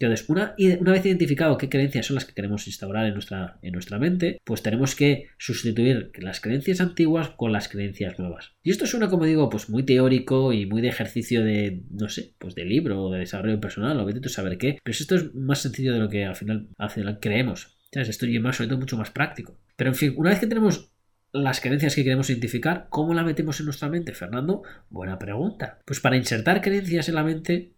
Entonces, 0.00 0.30
una, 0.30 0.54
una, 0.80 0.92
vez 0.92 1.04
identificado 1.04 1.58
qué 1.58 1.68
creencias 1.68 2.06
son 2.06 2.14
las 2.14 2.25
que 2.25 2.32
queremos 2.32 2.66
instaurar 2.66 3.06
en 3.06 3.12
nuestra, 3.12 3.58
en 3.60 3.72
nuestra 3.72 3.99
mente, 3.99 4.40
pues 4.44 4.62
tenemos 4.62 4.94
que 4.94 5.28
sustituir 5.37 6.10
las 6.18 6.40
creencias 6.40 6.80
antiguas 6.80 7.30
con 7.37 7.52
las 7.52 7.68
creencias 7.68 8.18
nuevas. 8.18 8.54
Y 8.62 8.70
esto 8.70 8.87
suena, 8.87 9.10
como 9.10 9.26
digo, 9.26 9.50
pues 9.50 9.68
muy 9.68 9.82
teórico 9.82 10.54
y 10.54 10.64
muy 10.64 10.80
de 10.80 10.88
ejercicio 10.88 11.44
de, 11.44 11.82
no 11.90 12.08
sé, 12.08 12.34
pues 12.38 12.54
de 12.54 12.64
libro 12.64 13.02
o 13.02 13.12
de 13.12 13.18
desarrollo 13.18 13.60
personal 13.60 14.00
o 14.00 14.06
de 14.06 14.28
saber 14.30 14.56
qué. 14.56 14.78
Pero 14.82 14.96
esto 14.99 15.16
es 15.16 15.34
más 15.34 15.60
sencillo 15.60 15.92
de 15.92 15.99
lo 15.99 16.08
que 16.08 16.25
al 16.25 16.37
final, 16.37 16.68
al 16.78 16.90
final 16.90 17.18
creemos. 17.20 17.76
Esto 17.92 18.25
es 18.25 18.40
más, 18.40 18.56
sobre 18.56 18.68
todo, 18.68 18.78
mucho 18.78 18.96
más 18.96 19.10
práctico. 19.10 19.58
Pero 19.76 19.90
en 19.90 19.96
fin, 19.96 20.14
una 20.16 20.30
vez 20.30 20.40
que 20.40 20.46
tenemos 20.46 20.92
las 21.32 21.60
creencias 21.60 21.94
que 21.94 22.04
queremos 22.04 22.30
identificar, 22.30 22.87
¿cómo 22.90 23.14
la 23.14 23.22
metemos 23.22 23.60
en 23.60 23.66
nuestra 23.66 23.88
mente, 23.88 24.12
Fernando? 24.14 24.62
Buena 24.88 25.18
pregunta. 25.18 25.78
Pues 25.84 26.00
para 26.00 26.16
insertar 26.16 26.60
creencias 26.60 27.08
en 27.08 27.14
la 27.14 27.25
mente 27.25 27.75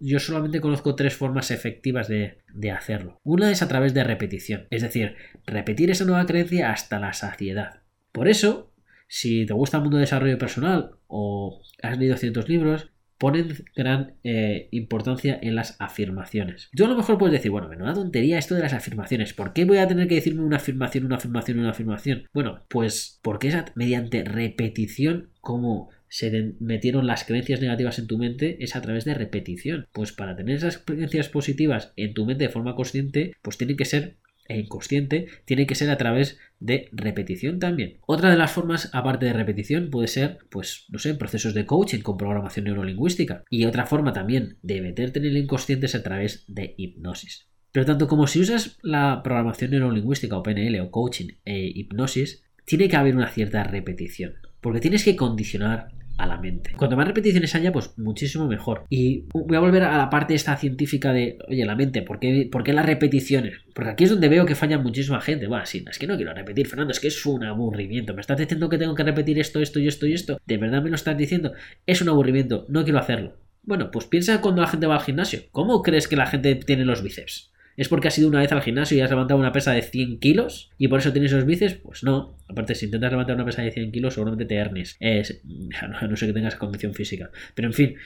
yo 0.00 0.18
solamente 0.18 0.60
conozco 0.60 0.94
tres 0.94 1.14
formas 1.14 1.50
efectivas 1.50 2.08
de, 2.08 2.42
hacerlo. 2.70 3.20
Una 3.22 3.50
es 3.50 3.62
a 3.62 3.68
través 3.68 3.94
de 3.94 4.04
repetición, 4.04 4.66
es 4.70 4.82
decir, 4.82 5.14
repetir 5.46 5.90
esa 5.90 6.04
nueva 6.04 6.26
creencia 6.26 6.70
hasta 6.70 6.98
la 6.98 7.12
saciedad. 7.12 7.82
Por 8.12 8.28
eso, 8.28 8.72
si 9.08 9.46
te 9.46 9.54
gusta 9.54 9.76
el 9.76 9.84
mundo 9.84 9.96
de 9.96 10.02
desarrollo 10.02 10.38
personal 10.38 10.96
o 11.06 11.62
has 11.82 11.98
leído 11.98 12.16
ciertos 12.16 12.48
libros, 12.48 12.90
ponen 13.18 13.64
gran 13.74 14.14
eh, 14.24 14.68
importancia 14.70 15.38
en 15.40 15.54
las 15.54 15.76
afirmaciones. 15.80 16.70
Tú 16.76 16.84
a 16.84 16.88
lo 16.88 16.96
mejor 16.96 17.18
puedes 17.18 17.32
decir, 17.32 17.50
bueno, 17.50 17.68
menuda 17.68 17.94
tontería 17.94 18.38
esto 18.38 18.54
de 18.54 18.62
las 18.62 18.72
afirmaciones. 18.72 19.34
¿Por 19.34 19.52
qué 19.52 19.64
voy 19.64 19.78
a 19.78 19.88
tener 19.88 20.08
que 20.08 20.16
decirme 20.16 20.42
una 20.42 20.56
afirmación, 20.56 21.06
una 21.06 21.16
afirmación, 21.16 21.58
una 21.58 21.70
afirmación? 21.70 22.24
Bueno, 22.32 22.64
pues 22.68 23.20
porque 23.22 23.48
es 23.48 23.56
mediante 23.74 24.24
repetición 24.24 25.30
como 25.40 25.90
se 26.08 26.54
metieron 26.60 27.06
las 27.06 27.24
creencias 27.24 27.60
negativas 27.60 27.98
en 27.98 28.06
tu 28.06 28.16
mente 28.16 28.62
es 28.62 28.76
a 28.76 28.80
través 28.80 29.04
de 29.04 29.14
repetición. 29.14 29.86
Pues 29.92 30.12
para 30.12 30.36
tener 30.36 30.56
esas 30.56 30.78
creencias 30.78 31.28
positivas 31.28 31.92
en 31.96 32.14
tu 32.14 32.26
mente 32.26 32.44
de 32.44 32.50
forma 32.50 32.76
consciente, 32.76 33.32
pues 33.42 33.58
tiene 33.58 33.76
que 33.76 33.84
ser 33.84 34.16
e 34.48 34.58
inconsciente, 34.58 35.26
tiene 35.44 35.66
que 35.66 35.74
ser 35.74 35.90
a 35.90 35.96
través 35.96 36.38
de 36.60 36.88
repetición 36.92 37.58
también. 37.58 37.98
Otra 38.06 38.30
de 38.30 38.36
las 38.36 38.52
formas, 38.52 38.90
aparte 38.92 39.26
de 39.26 39.32
repetición, 39.32 39.90
puede 39.90 40.08
ser, 40.08 40.38
pues, 40.50 40.86
no 40.88 40.98
sé, 40.98 41.14
procesos 41.14 41.54
de 41.54 41.66
coaching 41.66 42.00
con 42.00 42.16
programación 42.16 42.64
neurolingüística. 42.64 43.44
Y 43.50 43.64
otra 43.64 43.86
forma 43.86 44.12
también 44.12 44.58
de 44.62 44.80
meterte 44.80 45.18
en 45.18 45.26
el 45.26 45.36
inconsciente 45.36 45.86
es 45.86 45.94
a 45.94 46.02
través 46.02 46.44
de 46.48 46.74
hipnosis. 46.76 47.48
Pero 47.72 47.86
tanto 47.86 48.08
como 48.08 48.26
si 48.26 48.40
usas 48.40 48.78
la 48.82 49.20
programación 49.22 49.70
neurolingüística 49.70 50.36
o 50.36 50.42
PNL 50.42 50.80
o 50.80 50.90
coaching 50.90 51.28
e 51.44 51.70
hipnosis, 51.74 52.42
tiene 52.64 52.88
que 52.88 52.96
haber 52.96 53.14
una 53.14 53.28
cierta 53.28 53.64
repetición. 53.64 54.34
Porque 54.60 54.80
tienes 54.80 55.04
que 55.04 55.14
condicionar 55.14 55.88
a 56.18 56.26
la 56.26 56.38
mente. 56.38 56.72
Cuanto 56.76 56.96
más 56.96 57.06
repeticiones 57.06 57.54
haya, 57.54 57.72
pues 57.72 57.96
muchísimo 57.98 58.46
mejor. 58.46 58.84
Y 58.88 59.24
voy 59.32 59.56
a 59.56 59.60
volver 59.60 59.82
a 59.82 59.96
la 59.96 60.10
parte 60.10 60.34
esta 60.34 60.56
científica 60.56 61.12
de, 61.12 61.38
oye, 61.48 61.64
la 61.64 61.76
mente, 61.76 62.02
¿por 62.02 62.18
qué, 62.18 62.48
¿por 62.50 62.64
qué 62.64 62.72
las 62.72 62.86
repeticiones? 62.86 63.54
Porque 63.74 63.90
aquí 63.90 64.04
es 64.04 64.10
donde 64.10 64.28
veo 64.28 64.46
que 64.46 64.54
falla 64.54 64.78
muchísima 64.78 65.20
gente. 65.20 65.46
Bueno, 65.46 65.66
sí, 65.66 65.84
es 65.88 65.98
que 65.98 66.06
no 66.06 66.16
quiero 66.16 66.32
repetir, 66.34 66.66
Fernando, 66.66 66.92
es 66.92 67.00
que 67.00 67.08
es 67.08 67.26
un 67.26 67.44
aburrimiento. 67.44 68.14
Me 68.14 68.20
estás 68.20 68.38
diciendo 68.38 68.68
que 68.68 68.78
tengo 68.78 68.94
que 68.94 69.04
repetir 69.04 69.38
esto, 69.38 69.60
esto 69.60 69.78
y 69.78 69.88
esto 69.88 70.06
y 70.06 70.14
esto. 70.14 70.38
¿De 70.46 70.56
verdad 70.56 70.82
me 70.82 70.90
lo 70.90 70.96
estás 70.96 71.16
diciendo? 71.16 71.52
Es 71.86 72.00
un 72.00 72.08
aburrimiento, 72.08 72.66
no 72.68 72.84
quiero 72.84 72.98
hacerlo. 72.98 73.36
Bueno, 73.62 73.90
pues 73.90 74.06
piensa 74.06 74.40
cuando 74.40 74.62
la 74.62 74.68
gente 74.68 74.86
va 74.86 74.94
al 74.94 75.02
gimnasio. 75.02 75.40
¿Cómo 75.50 75.82
crees 75.82 76.06
que 76.06 76.16
la 76.16 76.26
gente 76.26 76.54
tiene 76.54 76.84
los 76.84 77.02
bíceps? 77.02 77.52
¿Es 77.76 77.88
porque 77.88 78.08
has 78.08 78.18
ido 78.18 78.28
una 78.28 78.40
vez 78.40 78.50
al 78.52 78.62
gimnasio 78.62 78.96
y 78.96 79.00
has 79.00 79.10
levantado 79.10 79.38
una 79.38 79.52
pesa 79.52 79.72
de 79.72 79.82
100 79.82 80.18
kilos 80.18 80.70
y 80.78 80.88
por 80.88 81.00
eso 81.00 81.12
tienes 81.12 81.32
esos 81.32 81.44
bíceps? 81.44 81.74
Pues 81.74 82.02
no. 82.02 82.38
Aparte, 82.48 82.74
si 82.74 82.86
intentas 82.86 83.10
levantar 83.10 83.36
una 83.36 83.44
pesa 83.44 83.62
de 83.62 83.70
100 83.70 83.92
kilos, 83.92 84.14
seguramente 84.14 84.46
te 84.46 84.54
hernes. 84.54 84.96
Es, 84.98 85.42
no, 86.08 86.16
sé 86.16 86.26
que 86.26 86.32
tengas 86.32 86.56
condición 86.56 86.94
física. 86.94 87.30
Pero 87.54 87.68
en 87.68 87.74
fin, 87.74 87.96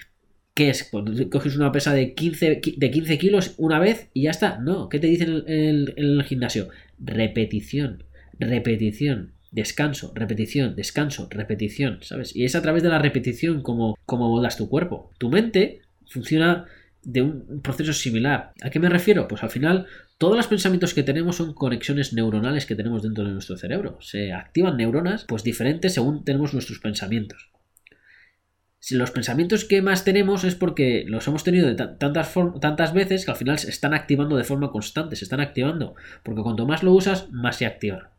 ¿Qué 0.53 0.69
es? 0.69 0.83
Cuando 0.91 1.13
coges 1.31 1.57
una 1.57 1.71
pesa 1.71 1.95
de 1.95 2.13
15, 2.13 2.61
de 2.77 2.91
15 2.91 3.19
kilos 3.19 3.55
una 3.57 3.79
vez 3.79 4.11
y 4.13 4.23
ya 4.23 4.31
está. 4.31 4.59
No, 4.59 4.89
¿qué 4.89 4.99
te 4.99 5.07
dicen 5.07 5.45
en 5.47 5.87
el, 5.97 6.25
gimnasio? 6.25 6.69
Repetición, 6.99 8.03
repetición, 8.39 9.33
descanso, 9.53 10.13
repetición, 10.15 10.75
descanso, 10.75 11.29
repetición, 11.31 12.01
¿sabes? 12.03 12.35
Y 12.35 12.45
es 12.45 12.57
a 12.57 12.63
través 12.63 12.83
de 12.83 12.89
la 12.89 12.99
repetición 12.99 13.63
como, 13.63 13.97
como 14.05 14.29
moldas 14.29 14.57
tu 14.57 14.69
cuerpo. 14.69 15.13
Tu 15.19 15.31
mente 15.31 15.83
funciona 16.07 16.67
de 17.03 17.23
un 17.23 17.61
proceso 17.63 17.93
similar. 17.93 18.53
¿A 18.63 18.71
qué 18.71 18.79
me 18.79 18.89
refiero? 18.89 19.27
Pues 19.29 19.43
al 19.43 19.51
final 19.51 19.87
todos 20.19 20.37
los 20.37 20.47
pensamientos 20.47 20.93
que 20.95 21.03
tenemos 21.03 21.37
son 21.37 21.55
conexiones 21.55 22.13
neuronales 22.13 22.67
que 22.67 22.77
tenemos 22.77 23.03
dentro 23.03 23.25
de 23.25 23.33
nuestro 23.33 23.57
cerebro. 23.57 23.99
Se 24.01 24.33
activan 24.33 24.77
neuronas 24.77 25.25
pues 25.25 25.43
diferentes 25.43 25.95
según 25.95 26.25
tenemos 26.25 26.53
nuestros 26.53 26.79
pensamientos. 26.79 27.51
Si 28.83 28.97
los 28.97 29.11
pensamientos 29.11 29.65
que 29.65 29.83
más 29.83 30.05
tenemos 30.05 30.45
es 30.45 30.55
porque 30.55 31.05
los 31.07 31.27
hemos 31.29 31.45
tenido 31.45 31.69
de 31.69 31.75
tantas, 31.75 32.35
tantas 32.61 32.95
veces 32.95 33.25
que 33.25 33.31
al 33.31 33.37
final 33.37 33.59
se 33.59 33.69
están 33.69 33.93
activando 33.93 34.37
de 34.37 34.45
forma 34.45 34.71
constante, 34.71 35.17
se 35.17 35.25
están 35.25 35.41
activando, 35.41 35.95
porque 36.23 36.43
cuanto 36.43 36.67
más 36.67 36.83
lo 36.83 36.93
usas, 36.93 37.31
más 37.31 37.57
se 37.57 37.67
activan. 37.67 38.10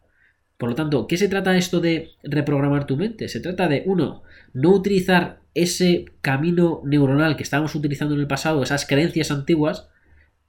Por 0.61 0.69
lo 0.69 0.75
tanto, 0.75 1.07
¿qué 1.07 1.17
se 1.17 1.27
trata 1.27 1.57
esto 1.57 1.79
de 1.79 2.11
reprogramar 2.21 2.85
tu 2.85 2.95
mente? 2.95 3.27
Se 3.29 3.39
trata 3.39 3.67
de, 3.67 3.81
uno, 3.87 4.21
no 4.53 4.69
utilizar 4.69 5.39
ese 5.55 6.05
camino 6.21 6.83
neuronal 6.85 7.35
que 7.35 7.41
estábamos 7.41 7.73
utilizando 7.73 8.13
en 8.13 8.19
el 8.19 8.27
pasado, 8.27 8.61
esas 8.61 8.85
creencias 8.85 9.31
antiguas, 9.31 9.89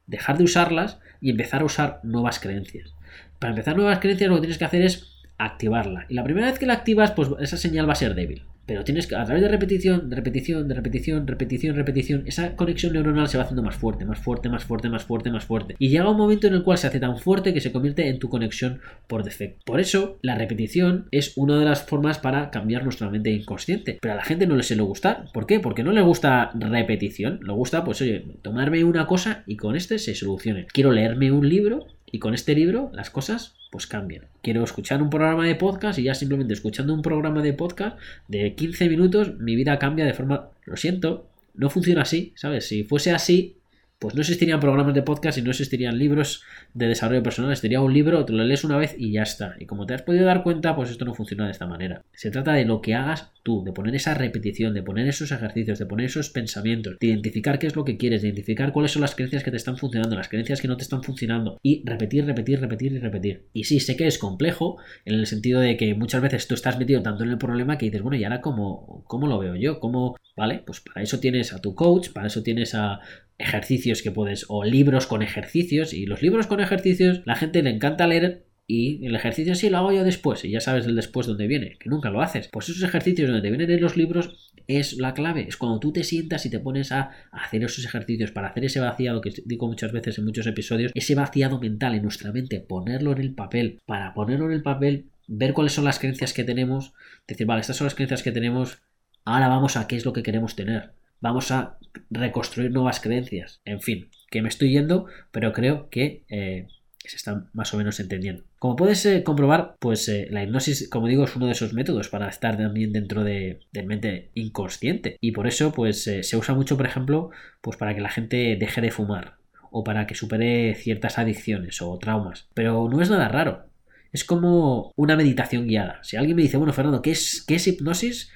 dejar 0.07 0.37
de 0.37 0.45
usarlas 0.45 0.99
y 1.23 1.31
empezar 1.31 1.63
a 1.63 1.65
usar 1.65 2.01
nuevas 2.03 2.41
creencias. 2.41 2.95
Para 3.39 3.53
empezar 3.53 3.75
nuevas 3.75 4.01
creencias 4.01 4.29
lo 4.29 4.35
que 4.35 4.43
tienes 4.43 4.59
que 4.59 4.67
hacer 4.67 4.83
es 4.83 5.17
activarla. 5.39 6.05
Y 6.11 6.13
la 6.13 6.25
primera 6.25 6.49
vez 6.49 6.59
que 6.59 6.67
la 6.67 6.75
activas, 6.75 7.13
pues 7.13 7.31
esa 7.41 7.57
señal 7.57 7.89
va 7.89 7.95
a 7.95 7.97
ser 7.97 8.15
débil. 8.15 8.45
Pero 8.67 8.85
tienes 8.85 9.07
que, 9.07 9.17
a 9.17 9.25
través 9.25 9.43
de 9.43 9.49
repetición, 9.49 10.09
de 10.09 10.17
repetición, 10.17 10.69
de 10.69 10.75
repetición, 10.75 11.27
repetición, 11.27 11.77
repetición, 11.77 12.23
esa 12.27 12.55
conexión 12.57 12.93
neuronal 12.93 13.29
se 13.29 13.37
va 13.37 13.45
haciendo 13.45 13.63
más 13.63 13.77
fuerte, 13.77 14.05
más 14.05 14.19
fuerte, 14.19 14.49
más 14.49 14.65
fuerte, 14.65 14.89
más 14.89 15.05
fuerte, 15.05 15.31
más 15.31 15.45
fuerte. 15.45 15.75
Y 15.79 15.89
llega 15.89 16.09
un 16.09 16.17
momento 16.17 16.47
en 16.47 16.55
el 16.55 16.63
cual 16.63 16.79
se 16.79 16.87
hace 16.87 17.01
tan 17.01 17.19
fuerte 17.19 17.53
que 17.53 17.61
se 17.61 17.73
convierte 17.73 18.09
en 18.09 18.19
tu 18.19 18.29
conexión 18.29 18.81
por 19.07 19.25
defecto. 19.25 19.61
Por 19.65 19.81
eso, 19.81 20.19
la 20.23 20.37
repetición 20.37 21.09
es 21.11 21.33
una 21.37 21.59
de 21.59 21.65
las 21.65 21.85
formas 21.85 22.19
para 22.19 22.51
cambiar 22.51 22.85
nuestra 22.85 23.11
mente 23.11 23.31
inconsciente. 23.31 23.99
Pero 24.01 24.15
a 24.15 24.17
la 24.17 24.25
gente 24.25 24.47
no 24.47 24.57
le 24.57 24.63
suele 24.63 24.83
gustar. 24.83 25.27
¿Por 25.33 25.47
qué? 25.47 25.61
Porque 25.61 25.83
no 25.83 25.93
le 25.93 26.03
gusta 26.03 26.51
repetición. 26.55 27.41
Le 27.43 27.53
gusta, 27.53 27.85
pues 27.85 28.01
oye, 28.01 28.25
tomarme 28.43 28.85
una 28.85 29.07
cosa 29.07 29.43
y 29.47 29.57
con 29.57 29.77
este 29.77 29.99
se 29.99 30.15
solucione. 30.15 30.67
Quiero 30.73 30.93
leerme 30.93 31.33
un 31.33 31.49
libro 31.49 31.87
y 32.11 32.19
con 32.19 32.35
este 32.35 32.55
libro 32.55 32.91
las 32.93 33.11
cosas 33.11 33.55
pues 33.73 33.87
cambian. 33.87 34.27
Quiero 34.43 34.63
escuchar 34.63 35.03
un 35.03 35.09
programa 35.09 35.47
de 35.47 35.55
podcast 35.55 35.99
y 35.99 36.03
ya 36.03 36.15
simplemente 36.15 36.53
escuchando 36.53 36.93
un 36.93 37.01
programa 37.01 37.43
de 37.43 37.55
podcast 37.55 37.99
de 38.29 38.55
15 38.55 38.87
minutos 38.91 39.39
mi 39.39 39.57
vida 39.57 39.79
cambia 39.79 40.05
de 40.05 40.13
forma... 40.13 40.51
Lo 40.67 40.77
siento, 40.77 41.27
no 41.55 41.71
funciona 41.71 42.03
así, 42.03 42.35
¿sabes? 42.37 42.69
Si 42.69 42.85
fuese 42.85 43.13
así, 43.13 43.57
pues 44.03 44.17
no 44.17 44.21
existirían 44.21 44.59
programas 44.59 44.95
de 44.95 45.03
podcast 45.03 45.39
y 45.39 45.43
no 45.43 45.51
existirían 45.51 45.97
libros 45.97 46.43
de 46.75 46.89
desarrollo 46.89 47.23
personal. 47.23 47.57
Sería 47.57 47.81
un 47.81 47.95
libro, 47.95 48.25
te 48.25 48.33
lo 48.33 48.43
lees 48.43 48.65
una 48.65 48.77
vez 48.77 48.97
y 48.99 49.13
ya 49.13 49.23
está. 49.23 49.55
Y 49.61 49.67
como 49.67 49.87
te 49.87 49.95
has 49.95 50.03
podido 50.03 50.27
dar 50.27 50.43
cuenta, 50.43 50.75
pues 50.75 50.91
esto 50.91 51.05
no 51.05 51.15
funciona 51.15 51.45
de 51.45 51.53
esta 51.53 51.69
manera. 51.69 52.03
Se 52.13 52.33
trata 52.33 52.53
de 52.55 52.65
lo 52.65 52.81
que 52.81 52.97
hagas 52.97 53.31
tú, 53.45 53.63
de 53.63 53.71
poner 53.71 53.95
esa 53.95 54.15
repetición, 54.15 54.75
de 54.75 54.83
poner 54.83 55.07
esos 55.07 55.31
ejercicios, 55.31 55.79
de 55.79 55.87
poner 55.87 56.07
esos 56.07 56.31
pensamientos, 56.31 56.97
de 56.99 57.07
identificar 57.07 57.61
qué 57.61 57.69
es 57.69 57.77
lo 57.77 57.85
que 57.85 57.97
quieres, 57.97 58.23
de 58.23 58.29
identificar 58.29 58.73
cuáles 58.73 58.91
son 58.91 59.03
las 59.03 59.15
creencias 59.15 59.45
que 59.45 59.53
te 59.53 59.57
están 59.57 59.77
funcionando, 59.77 60.17
las 60.17 60.29
creencias 60.29 60.61
que 60.61 60.67
no 60.67 60.77
te 60.77 60.83
están 60.83 61.05
funcionando 61.05 61.61
y 61.63 61.85
repetir, 61.87 62.25
repetir, 62.27 62.61
repetir 62.61 62.93
y 62.95 62.99
repetir. 62.99 63.47
Y 63.53 63.65
sí, 63.65 63.79
sé 63.79 63.97
que 63.97 64.09
es 64.09 64.19
complejo 64.19 64.79
en 65.05 65.15
el 65.15 65.27
sentido 65.29 65.61
de 65.61 65.77
que 65.77 65.95
muchas 65.95 66.23
veces 66.23 66.49
tú 66.49 66.55
estás 66.55 66.77
metido 66.77 67.03
tanto 67.03 67.23
en 67.23 67.31
el 67.31 67.39
problema 67.39 67.79
que 67.79 67.87
dices, 67.87 68.03
bueno, 68.03 68.17
¿y 68.17 68.25
ahora 68.25 68.41
cómo, 68.41 69.05
cómo 69.07 69.29
lo 69.29 69.39
veo 69.39 69.55
yo? 69.55 69.79
¿Cómo, 69.79 70.17
¿Vale? 70.37 70.63
Pues 70.67 70.81
para 70.81 71.03
eso 71.03 71.21
tienes 71.21 71.53
a 71.53 71.61
tu 71.61 71.77
coach, 71.77 72.09
para 72.11 72.27
eso 72.27 72.43
tienes 72.43 72.75
a 72.75 73.01
ejercicios 73.43 73.92
que 74.01 74.13
puedes, 74.13 74.47
o 74.49 74.65
libros 74.65 75.07
con 75.07 75.21
ejercicios, 75.21 75.93
y 75.93 76.07
los 76.07 76.23
libros 76.23 76.47
con 76.47 76.61
ejercicios, 76.61 77.21
la 77.27 77.37
gente 77.37 77.63
le 77.63 77.71
encanta 77.71 78.07
leer 78.07 78.47
y 78.67 79.05
el 79.05 79.15
ejercicio 79.15 79.55
sí 79.55 79.69
lo 79.69 79.79
hago 79.79 79.93
yo 79.93 80.05
después, 80.05 80.45
y 80.45 80.51
ya 80.51 80.61
sabes 80.61 80.87
el 80.87 80.97
después 80.97 81.27
dónde 81.27 81.47
viene, 81.47 81.77
que 81.79 81.91
nunca 81.91 82.11
lo 82.11 82.23
haces. 82.23 82.49
Pues 82.51 82.69
esos 82.69 82.83
ejercicios 82.83 83.29
donde 83.29 83.43
te 83.43 83.51
vienen 83.51 83.71
en 83.71 83.81
los 83.83 83.97
libros 83.97 84.53
es 84.67 84.97
la 84.97 85.13
clave, 85.13 85.47
es 85.49 85.57
cuando 85.57 85.81
tú 85.81 85.93
te 85.93 86.05
sientas 86.05 86.47
y 86.47 86.51
te 86.51 86.61
pones 86.61 86.93
a 86.93 87.11
hacer 87.33 87.65
esos 87.65 87.85
ejercicios 87.85 88.31
para 88.31 88.49
hacer 88.49 88.65
ese 88.65 88.81
vaciado 88.81 89.21
que 89.21 89.33
digo 89.45 89.67
muchas 89.67 89.93
veces 89.93 90.17
en 90.17 90.25
muchos 90.25 90.47
episodios, 90.47 90.93
ese 90.95 91.15
vaciado 91.15 91.59
mental 91.59 91.95
en 91.95 92.03
nuestra 92.03 92.33
mente, 92.33 92.61
ponerlo 92.61 93.13
en 93.13 93.19
el 93.19 93.35
papel, 93.35 93.81
para 93.85 94.15
ponerlo 94.15 94.47
en 94.47 94.53
el 94.53 94.63
papel, 94.63 95.11
ver 95.27 95.53
cuáles 95.53 95.73
son 95.73 95.85
las 95.85 95.99
creencias 95.99 96.33
que 96.33 96.45
tenemos, 96.45 96.95
decir, 97.27 97.47
vale, 97.47 97.61
estas 97.61 97.77
son 97.77 97.87
las 97.87 97.95
creencias 97.95 98.23
que 98.23 98.33
tenemos, 98.33 98.81
ahora 99.25 99.49
vamos 99.49 99.77
a 99.77 99.87
qué 99.89 99.97
es 99.97 100.05
lo 100.05 100.13
que 100.13 100.23
queremos 100.23 100.55
tener 100.55 100.95
vamos 101.23 101.51
a 101.53 101.79
reconstruir 102.11 102.71
nuevas 102.71 103.01
creencias. 103.01 103.61
En 103.65 103.81
fin, 103.81 104.11
que 104.31 104.43
me 104.43 104.49
estoy 104.49 104.71
yendo, 104.71 105.07
pero 105.31 105.53
creo 105.53 105.89
que 105.91 106.25
eh, 106.29 106.69
se 106.99 107.17
están 107.17 107.51
más 107.53 107.73
o 107.75 107.77
menos 107.77 108.01
entendiendo. 108.01 108.45
Como 108.59 108.77
puedes 108.77 109.05
eh, 109.07 109.23
comprobar, 109.25 109.77
pues 109.79 110.09
eh, 110.09 110.29
la 110.31 110.43
hipnosis, 110.43 110.89
como 110.89 111.09
digo, 111.09 111.25
es 111.25 111.37
uno 111.37 111.47
de 111.47 111.53
esos 111.53 111.73
métodos 111.73 112.09
para 112.09 112.29
estar 112.29 112.57
también 112.57 112.93
dentro 112.93 113.25
de, 113.25 113.61
mente 113.73 114.31
inconsciente. 114.35 115.17
Y 115.21 115.33
por 115.33 115.47
eso, 115.47 115.73
pues 115.73 116.03
se 116.05 116.37
usa 116.37 116.55
mucho, 116.55 116.77
por 116.77 116.87
ejemplo, 116.87 117.31
pues 117.61 117.77
para 117.77 117.95
que 117.95 118.01
la 118.01 118.11
gente 118.11 118.57
deje 118.59 118.81
de 118.81 118.91
fumar 118.91 119.37
o 119.73 119.83
para 119.83 120.07
que 120.07 120.15
supere 120.15 120.75
ciertas 120.75 121.19
adicciones 121.19 121.81
o 121.83 121.99
traumas. 121.99 122.49
Pero 122.55 122.89
no 122.89 123.01
es 123.01 123.11
nada 123.11 123.29
raro. 123.29 123.67
Es 124.13 124.25
como 124.25 124.93
una 124.95 125.17
meditación 125.17 125.67
guiada. 125.67 126.01
Si 126.03 126.17
alguien 126.17 126.37
me 126.37 126.43
dice, 126.43 126.59
bueno, 126.59 126.75
Fernando, 126.75 127.01
¿qué 127.01 127.13
es, 127.13 127.43
qué 127.47 127.55
es 127.55 127.67
hipnosis? 127.67 128.31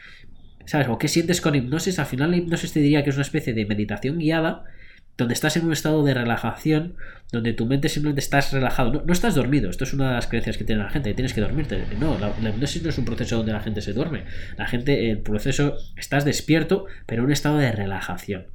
¿Sabes? 0.67 0.89
O 0.89 0.99
qué 0.99 1.09
sientes 1.09 1.41
con 1.41 1.55
hipnosis. 1.55 1.99
Al 1.99 2.07
final 2.07 2.31
la 2.31 2.37
hipnosis 2.37 2.73
te 2.73 2.81
diría 2.81 3.03
que 3.03 3.11
es 3.11 3.17
una 3.17 3.23
especie 3.23 3.55
de 3.55 3.67
meditación 3.67 4.19
guiada 4.19 4.65
donde 5.17 5.35
estás 5.35 5.57
en 5.57 5.65
un 5.65 5.73
estado 5.73 6.05
de 6.05 6.13
relajación, 6.13 6.97
donde 7.33 7.55
tu 7.55 7.65
mente 7.67 7.89
simplemente 7.89 8.21
estás 8.21 8.53
relajado. 8.53 9.03
No, 9.07 9.13
estás 9.13 9.35
dormido, 9.35 9.71
esto 9.71 9.85
es 9.85 9.95
una 9.95 10.09
de 10.09 10.15
las 10.15 10.27
creencias 10.27 10.59
que 10.59 10.65
tiene 10.65 10.83
la 10.83 10.91
gente, 10.91 11.15
tienes 11.15 11.33
que 11.33 11.41
dormirte. 11.41 11.85
No, 11.99 12.19
la, 12.19 12.29
hipnosis 12.51 12.83
no 12.83 12.91
es 12.91 12.99
un 12.99 13.07
proceso 13.07 13.39
donde 13.39 13.53
la 13.53 13.61
gente 13.61 13.81
se 13.81 13.95
duerme. 13.95 14.25
La 14.59 14.67
gente, 14.67 15.11
el 15.11 15.21
proceso, 15.21 15.77
estás 15.97 16.25
despierto, 16.25 16.87
pero 17.07 17.23
en 17.23 17.27
un 17.27 17.33
estado 17.33 17.57
de 17.59 17.73
relajación. 17.73 18.49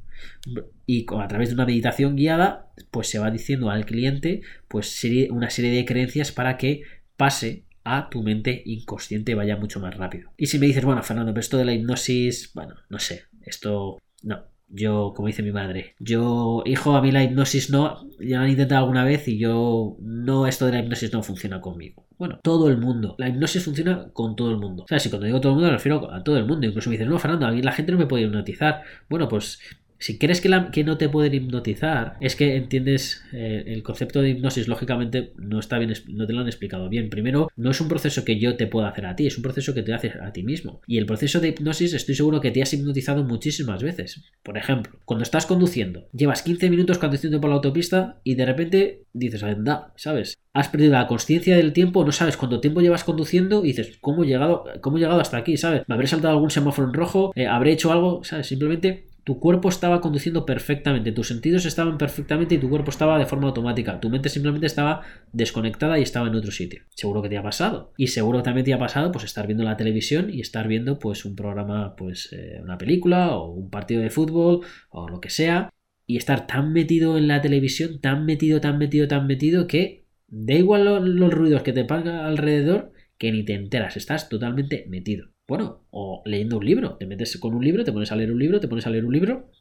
Y 0.85 1.07
a 1.17 1.27
través 1.27 1.49
de 1.49 1.55
una 1.55 1.65
meditación 1.65 2.15
guiada, 2.15 2.67
pues 2.91 3.09
se 3.09 3.17
va 3.17 3.31
diciendo 3.31 3.71
al 3.71 3.85
cliente 3.85 4.41
pues 4.67 5.03
una 5.31 5.49
serie 5.49 5.71
de 5.71 5.85
creencias 5.85 6.31
para 6.31 6.57
que 6.57 6.83
pase 7.17 7.63
a 7.83 8.09
tu 8.09 8.21
mente 8.23 8.61
inconsciente 8.65 9.35
vaya 9.35 9.57
mucho 9.57 9.79
más 9.79 9.95
rápido. 9.95 10.31
Y 10.37 10.47
si 10.47 10.59
me 10.59 10.67
dices, 10.67 10.85
bueno, 10.85 11.03
Fernando, 11.03 11.31
pero 11.33 11.41
esto 11.41 11.57
de 11.57 11.65
la 11.65 11.73
hipnosis, 11.73 12.51
bueno, 12.53 12.75
no 12.89 12.99
sé, 12.99 13.23
esto 13.45 13.97
no, 14.23 14.43
yo, 14.73 15.13
como 15.15 15.27
dice 15.27 15.43
mi 15.43 15.51
madre, 15.51 15.95
yo, 15.99 16.63
hijo, 16.65 16.95
a 16.95 17.01
mí 17.01 17.11
la 17.11 17.23
hipnosis 17.23 17.69
no, 17.69 18.07
ya 18.19 18.37
lo 18.37 18.43
han 18.43 18.49
intentado 18.49 18.81
alguna 18.81 19.03
vez 19.03 19.27
y 19.27 19.37
yo, 19.37 19.97
no, 19.99 20.47
esto 20.47 20.65
de 20.65 20.71
la 20.73 20.79
hipnosis 20.79 21.11
no 21.11 21.23
funciona 21.23 21.59
conmigo. 21.59 22.07
Bueno, 22.17 22.39
todo 22.41 22.69
el 22.69 22.77
mundo. 22.77 23.15
La 23.17 23.27
hipnosis 23.27 23.63
funciona 23.63 24.09
con 24.13 24.35
todo 24.35 24.51
el 24.51 24.57
mundo. 24.57 24.83
O 24.83 24.87
sea, 24.87 24.99
si 24.99 25.09
cuando 25.09 25.25
digo 25.25 25.41
todo 25.41 25.53
el 25.53 25.55
mundo 25.55 25.69
me 25.69 25.75
refiero 25.75 26.11
a 26.13 26.23
todo 26.23 26.37
el 26.37 26.45
mundo. 26.45 26.67
Incluso 26.67 26.89
me 26.89 26.95
dicen, 26.95 27.09
no, 27.09 27.17
Fernando, 27.17 27.47
a 27.47 27.51
mí 27.51 27.61
la 27.61 27.71
gente 27.71 27.91
no 27.91 27.97
me 27.97 28.05
puede 28.05 28.25
hipnotizar. 28.25 28.83
Bueno, 29.09 29.27
pues 29.27 29.59
si 30.01 30.17
crees 30.17 30.41
que, 30.41 30.83
no 30.83 30.97
te 30.97 31.09
pueden 31.09 31.33
hipnotizar, 31.35 32.17
es 32.19 32.35
que 32.35 32.55
entiendes 32.55 33.23
eh, 33.33 33.63
el 33.67 33.83
concepto 33.83 34.21
de 34.21 34.31
hipnosis, 34.31 34.67
lógicamente, 34.67 35.31
no 35.37 35.59
está 35.59 35.77
bien, 35.77 35.93
no 36.07 36.25
te 36.25 36.33
lo 36.33 36.41
han 36.41 36.47
explicado 36.47 36.89
bien. 36.89 37.11
Primero, 37.11 37.49
no 37.55 37.69
es 37.69 37.79
un 37.81 37.87
proceso 37.87 38.25
que 38.25 38.39
yo 38.39 38.57
te 38.57 38.65
pueda 38.65 38.89
hacer 38.89 39.05
a 39.05 39.15
ti, 39.15 39.27
es 39.27 39.37
un 39.37 39.43
proceso 39.43 39.75
que 39.75 39.83
te 39.83 39.93
haces 39.93 40.13
a 40.15 40.33
ti 40.33 40.41
mismo. 40.41 40.81
Y 40.87 40.97
el 40.97 41.05
proceso 41.05 41.39
de 41.39 41.49
hipnosis, 41.49 41.93
estoy 41.93 42.15
seguro 42.15 42.41
que 42.41 42.49
te 42.49 42.63
has 42.63 42.73
hipnotizado 42.73 43.23
muchísimas 43.23 43.83
veces. 43.83 44.23
Por 44.41 44.57
ejemplo, 44.57 44.99
cuando 45.05 45.21
estás 45.21 45.45
conduciendo, 45.45 46.07
llevas 46.13 46.41
15 46.41 46.71
minutos 46.71 46.97
conduciendo 46.97 47.39
por 47.39 47.51
la 47.51 47.57
autopista 47.57 48.19
y 48.23 48.33
de 48.33 48.45
repente 48.47 49.03
dices, 49.13 49.43
anda, 49.43 49.93
¿sabes? 49.97 50.35
Has 50.53 50.69
perdido 50.69 50.93
la 50.93 51.05
conciencia 51.05 51.55
del 51.55 51.73
tiempo, 51.73 52.03
no 52.03 52.11
sabes 52.11 52.37
cuánto 52.37 52.59
tiempo 52.59 52.81
llevas 52.81 53.03
conduciendo 53.03 53.63
y 53.63 53.67
dices, 53.67 53.99
¿cómo 54.01 54.23
he 54.23 54.27
llegado, 54.27 54.65
cómo 54.81 54.97
he 54.97 54.99
llegado 54.99 55.21
hasta 55.21 55.37
aquí? 55.37 55.57
¿Sabes? 55.57 55.83
¿Me 55.87 55.93
habré 55.93 56.07
saltado 56.07 56.33
algún 56.33 56.49
semáforo 56.49 56.87
en 56.87 56.93
rojo? 56.93 57.31
Eh, 57.35 57.45
¿Habré 57.45 57.73
hecho 57.73 57.91
algo? 57.91 58.23
¿Sabes? 58.23 58.47
Simplemente 58.47 59.10
tu 59.31 59.39
cuerpo 59.39 59.69
estaba 59.69 60.01
conduciendo 60.01 60.45
perfectamente, 60.45 61.13
tus 61.13 61.29
sentidos 61.29 61.65
estaban 61.65 61.97
perfectamente 61.97 62.55
y 62.55 62.57
tu 62.57 62.69
cuerpo 62.69 62.89
estaba 62.89 63.17
de 63.17 63.25
forma 63.25 63.47
automática. 63.47 63.97
Tu 64.01 64.09
mente 64.09 64.27
simplemente 64.27 64.67
estaba 64.67 65.03
desconectada 65.31 65.97
y 65.97 66.01
estaba 66.01 66.27
en 66.27 66.35
otro 66.35 66.51
sitio. 66.51 66.81
Seguro 66.89 67.21
que 67.21 67.29
te 67.29 67.37
ha 67.37 67.41
pasado. 67.41 67.93
Y 67.95 68.07
seguro 68.07 68.43
también 68.43 68.65
te 68.65 68.73
ha 68.73 68.77
pasado 68.77 69.09
pues 69.13 69.23
estar 69.23 69.47
viendo 69.47 69.63
la 69.63 69.77
televisión 69.77 70.29
y 70.29 70.41
estar 70.41 70.67
viendo 70.67 70.99
pues 70.99 71.23
un 71.23 71.37
programa, 71.37 71.95
pues 71.95 72.33
eh, 72.33 72.59
una 72.61 72.77
película 72.77 73.33
o 73.37 73.53
un 73.53 73.69
partido 73.69 74.01
de 74.01 74.09
fútbol 74.09 74.65
o 74.89 75.07
lo 75.07 75.21
que 75.21 75.29
sea. 75.29 75.69
Y 76.05 76.17
estar 76.17 76.45
tan 76.45 76.73
metido 76.73 77.17
en 77.17 77.29
la 77.29 77.39
televisión, 77.39 78.01
tan 78.01 78.25
metido, 78.25 78.59
tan 78.59 78.79
metido, 78.79 79.07
tan 79.07 79.27
metido 79.27 79.65
que 79.65 80.07
da 80.27 80.55
igual 80.55 80.83
los 81.05 81.33
ruidos 81.33 81.63
que 81.63 81.71
te 81.71 81.85
paga 81.85 82.27
alrededor 82.27 82.91
que 83.17 83.31
ni 83.31 83.45
te 83.45 83.53
enteras, 83.53 83.95
estás 83.95 84.27
totalmente 84.27 84.83
metido. 84.89 85.29
Bueno, 85.51 85.85
o 85.89 86.21
leyendo 86.23 86.59
un 86.59 86.65
libro, 86.65 86.95
te 86.95 87.05
metes 87.05 87.35
con 87.35 87.53
un 87.53 87.61
libro, 87.61 87.83
te 87.83 87.91
pones 87.91 88.09
a 88.13 88.15
leer 88.15 88.31
un 88.31 88.39
libro, 88.39 88.61
te 88.61 88.69
pones 88.69 88.87
a 88.87 88.89
leer 88.89 89.03
un 89.03 89.11
libro 89.11 89.51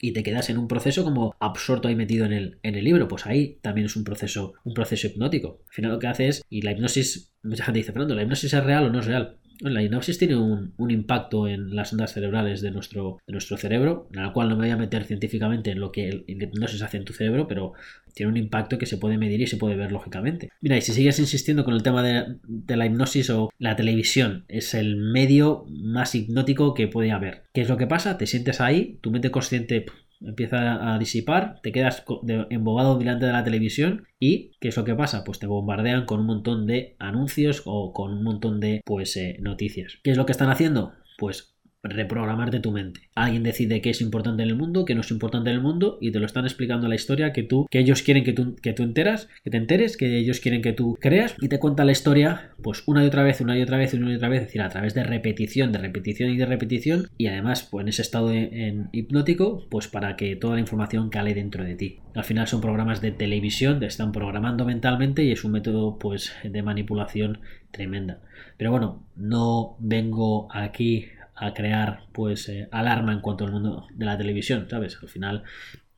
y 0.00 0.14
te 0.14 0.22
quedas 0.22 0.48
en 0.48 0.56
un 0.56 0.68
proceso 0.68 1.04
como 1.04 1.36
absorto 1.38 1.86
ahí 1.86 1.94
metido 1.94 2.24
en 2.24 2.32
el, 2.32 2.58
en 2.62 2.76
el 2.76 2.82
libro, 2.82 3.08
pues 3.08 3.26
ahí 3.26 3.58
también 3.60 3.84
es 3.84 3.96
un 3.96 4.04
proceso, 4.04 4.54
un 4.64 4.72
proceso 4.72 5.06
hipnótico. 5.06 5.60
Al 5.68 5.74
final 5.74 5.92
lo 5.92 5.98
que 5.98 6.06
hace 6.06 6.28
es, 6.28 6.42
y 6.48 6.62
la 6.62 6.72
hipnosis, 6.72 7.34
mucha 7.42 7.62
gente 7.62 7.80
dice, 7.80 7.92
Fernando, 7.92 8.14
¿la 8.14 8.22
hipnosis 8.22 8.54
es 8.54 8.64
real 8.64 8.86
o 8.86 8.90
no 8.90 9.00
es 9.00 9.04
real? 9.04 9.36
La 9.60 9.82
hipnosis 9.82 10.18
tiene 10.18 10.36
un, 10.36 10.72
impacto 10.90 11.48
en 11.48 11.74
las 11.74 11.92
ondas 11.92 12.12
cerebrales 12.12 12.60
de 12.60 12.70
nuestro, 12.70 13.18
de 13.26 13.32
nuestro 13.32 13.56
cerebro, 13.56 14.08
en 14.14 14.22
la 14.22 14.32
cual 14.32 14.48
no 14.48 14.56
me 14.56 14.66
voy 14.66 14.70
a 14.70 14.76
meter 14.76 15.04
científicamente 15.04 15.70
en 15.70 15.80
lo 15.80 15.92
que 15.92 16.08
el, 16.08 16.24
la 16.26 16.44
hipnosis 16.44 16.82
hace 16.82 16.96
en 16.96 17.04
tu 17.04 17.12
cerebro, 17.12 17.48
pero 17.48 17.72
tiene 18.14 18.30
un 18.30 18.36
impacto 18.36 18.78
que 18.78 18.86
se 18.86 18.98
puede 18.98 19.18
medir 19.18 19.40
y 19.40 19.46
se 19.46 19.56
puede 19.56 19.76
ver 19.76 19.92
lógicamente. 19.92 20.50
Mira, 20.60 20.76
y 20.76 20.80
si 20.80 20.92
sigues 20.92 21.18
insistiendo 21.18 21.64
con 21.64 21.74
el 21.74 21.82
tema 21.82 22.02
de, 22.02 22.36
de 22.46 22.76
la 22.76 22.86
hipnosis 22.86 23.30
o 23.30 23.50
la 23.58 23.76
televisión, 23.76 24.44
es 24.48 24.74
el 24.74 24.96
medio 24.96 25.66
más 25.68 26.14
hipnótico 26.14 26.74
que 26.74 26.88
puede 26.88 27.10
haber. 27.10 27.44
¿Qué 27.52 27.60
es 27.60 27.68
lo 27.68 27.76
que 27.76 27.86
pasa? 27.86 28.18
Te 28.18 28.26
sientes 28.26 28.60
ahí, 28.60 28.98
tu 29.00 29.10
mente 29.10 29.30
consciente 29.30 29.86
empieza 30.20 30.94
a 30.94 30.98
disipar, 30.98 31.60
te 31.62 31.72
quedas 31.72 32.04
embobado 32.50 32.98
delante 32.98 33.26
de 33.26 33.32
la 33.32 33.44
televisión 33.44 34.06
y 34.18 34.52
¿qué 34.60 34.68
es 34.68 34.76
lo 34.76 34.84
que 34.84 34.94
pasa? 34.94 35.24
Pues 35.24 35.38
te 35.38 35.46
bombardean 35.46 36.06
con 36.06 36.20
un 36.20 36.26
montón 36.26 36.66
de 36.66 36.96
anuncios 36.98 37.62
o 37.64 37.92
con 37.92 38.12
un 38.12 38.22
montón 38.22 38.60
de 38.60 38.80
pues 38.84 39.16
eh, 39.16 39.36
noticias. 39.40 39.98
¿Qué 40.02 40.10
es 40.10 40.16
lo 40.16 40.26
que 40.26 40.32
están 40.32 40.50
haciendo? 40.50 40.92
Pues 41.18 41.57
reprogramarte 41.90 42.60
tu 42.60 42.72
mente. 42.72 43.00
Alguien 43.14 43.42
decide 43.42 43.80
qué 43.80 43.90
es 43.90 44.00
importante 44.00 44.42
en 44.42 44.48
el 44.48 44.56
mundo, 44.56 44.84
qué 44.84 44.94
no 44.94 45.00
es 45.00 45.10
importante 45.10 45.50
en 45.50 45.56
el 45.56 45.62
mundo 45.62 45.98
y 46.00 46.10
te 46.10 46.20
lo 46.20 46.26
están 46.26 46.44
explicando 46.44 46.88
la 46.88 46.94
historia 46.94 47.32
que 47.32 47.42
tú, 47.42 47.66
que 47.70 47.78
ellos 47.78 48.02
quieren 48.02 48.24
que 48.24 48.32
tú, 48.32 48.56
que 48.56 48.72
tú 48.72 48.82
enteras, 48.82 49.28
que 49.44 49.50
te 49.50 49.56
enteres, 49.56 49.96
que 49.96 50.18
ellos 50.18 50.40
quieren 50.40 50.62
que 50.62 50.72
tú 50.72 50.96
creas 51.00 51.36
y 51.40 51.48
te 51.48 51.58
cuenta 51.58 51.84
la 51.84 51.92
historia 51.92 52.52
pues 52.62 52.82
una 52.86 53.04
y 53.04 53.06
otra 53.06 53.22
vez, 53.22 53.40
una 53.40 53.56
y 53.58 53.62
otra 53.62 53.78
vez, 53.78 53.94
una 53.94 54.12
y 54.12 54.16
otra 54.16 54.28
vez, 54.28 54.40
es 54.40 54.46
decir, 54.48 54.62
a 54.62 54.68
través 54.68 54.94
de 54.94 55.04
repetición, 55.04 55.72
de 55.72 55.78
repetición 55.78 56.30
y 56.30 56.36
de 56.36 56.46
repetición 56.46 57.08
y 57.16 57.26
además 57.26 57.66
pues 57.70 57.82
en 57.82 57.88
ese 57.88 58.02
estado 58.02 58.32
en 58.32 58.88
hipnótico 58.92 59.66
pues 59.68 59.88
para 59.88 60.16
que 60.16 60.36
toda 60.36 60.54
la 60.54 60.60
información 60.60 61.10
cale 61.10 61.34
dentro 61.34 61.64
de 61.64 61.74
ti. 61.74 62.00
Al 62.14 62.24
final 62.24 62.48
son 62.48 62.60
programas 62.60 63.00
de 63.00 63.12
televisión, 63.12 63.78
te 63.78 63.86
están 63.86 64.12
programando 64.12 64.64
mentalmente 64.64 65.22
y 65.22 65.30
es 65.30 65.44
un 65.44 65.52
método 65.52 65.98
pues 65.98 66.32
de 66.42 66.62
manipulación 66.62 67.38
tremenda. 67.70 68.20
Pero 68.56 68.70
bueno, 68.70 69.04
no 69.14 69.76
vengo 69.78 70.48
aquí 70.52 71.06
a 71.40 71.54
crear 71.54 72.04
pues 72.12 72.48
eh, 72.48 72.68
alarma 72.70 73.12
en 73.12 73.20
cuanto 73.20 73.44
al 73.44 73.52
mundo 73.52 73.86
de 73.94 74.06
la 74.06 74.18
televisión, 74.18 74.66
¿sabes? 74.68 74.98
Al 75.00 75.08
final 75.08 75.44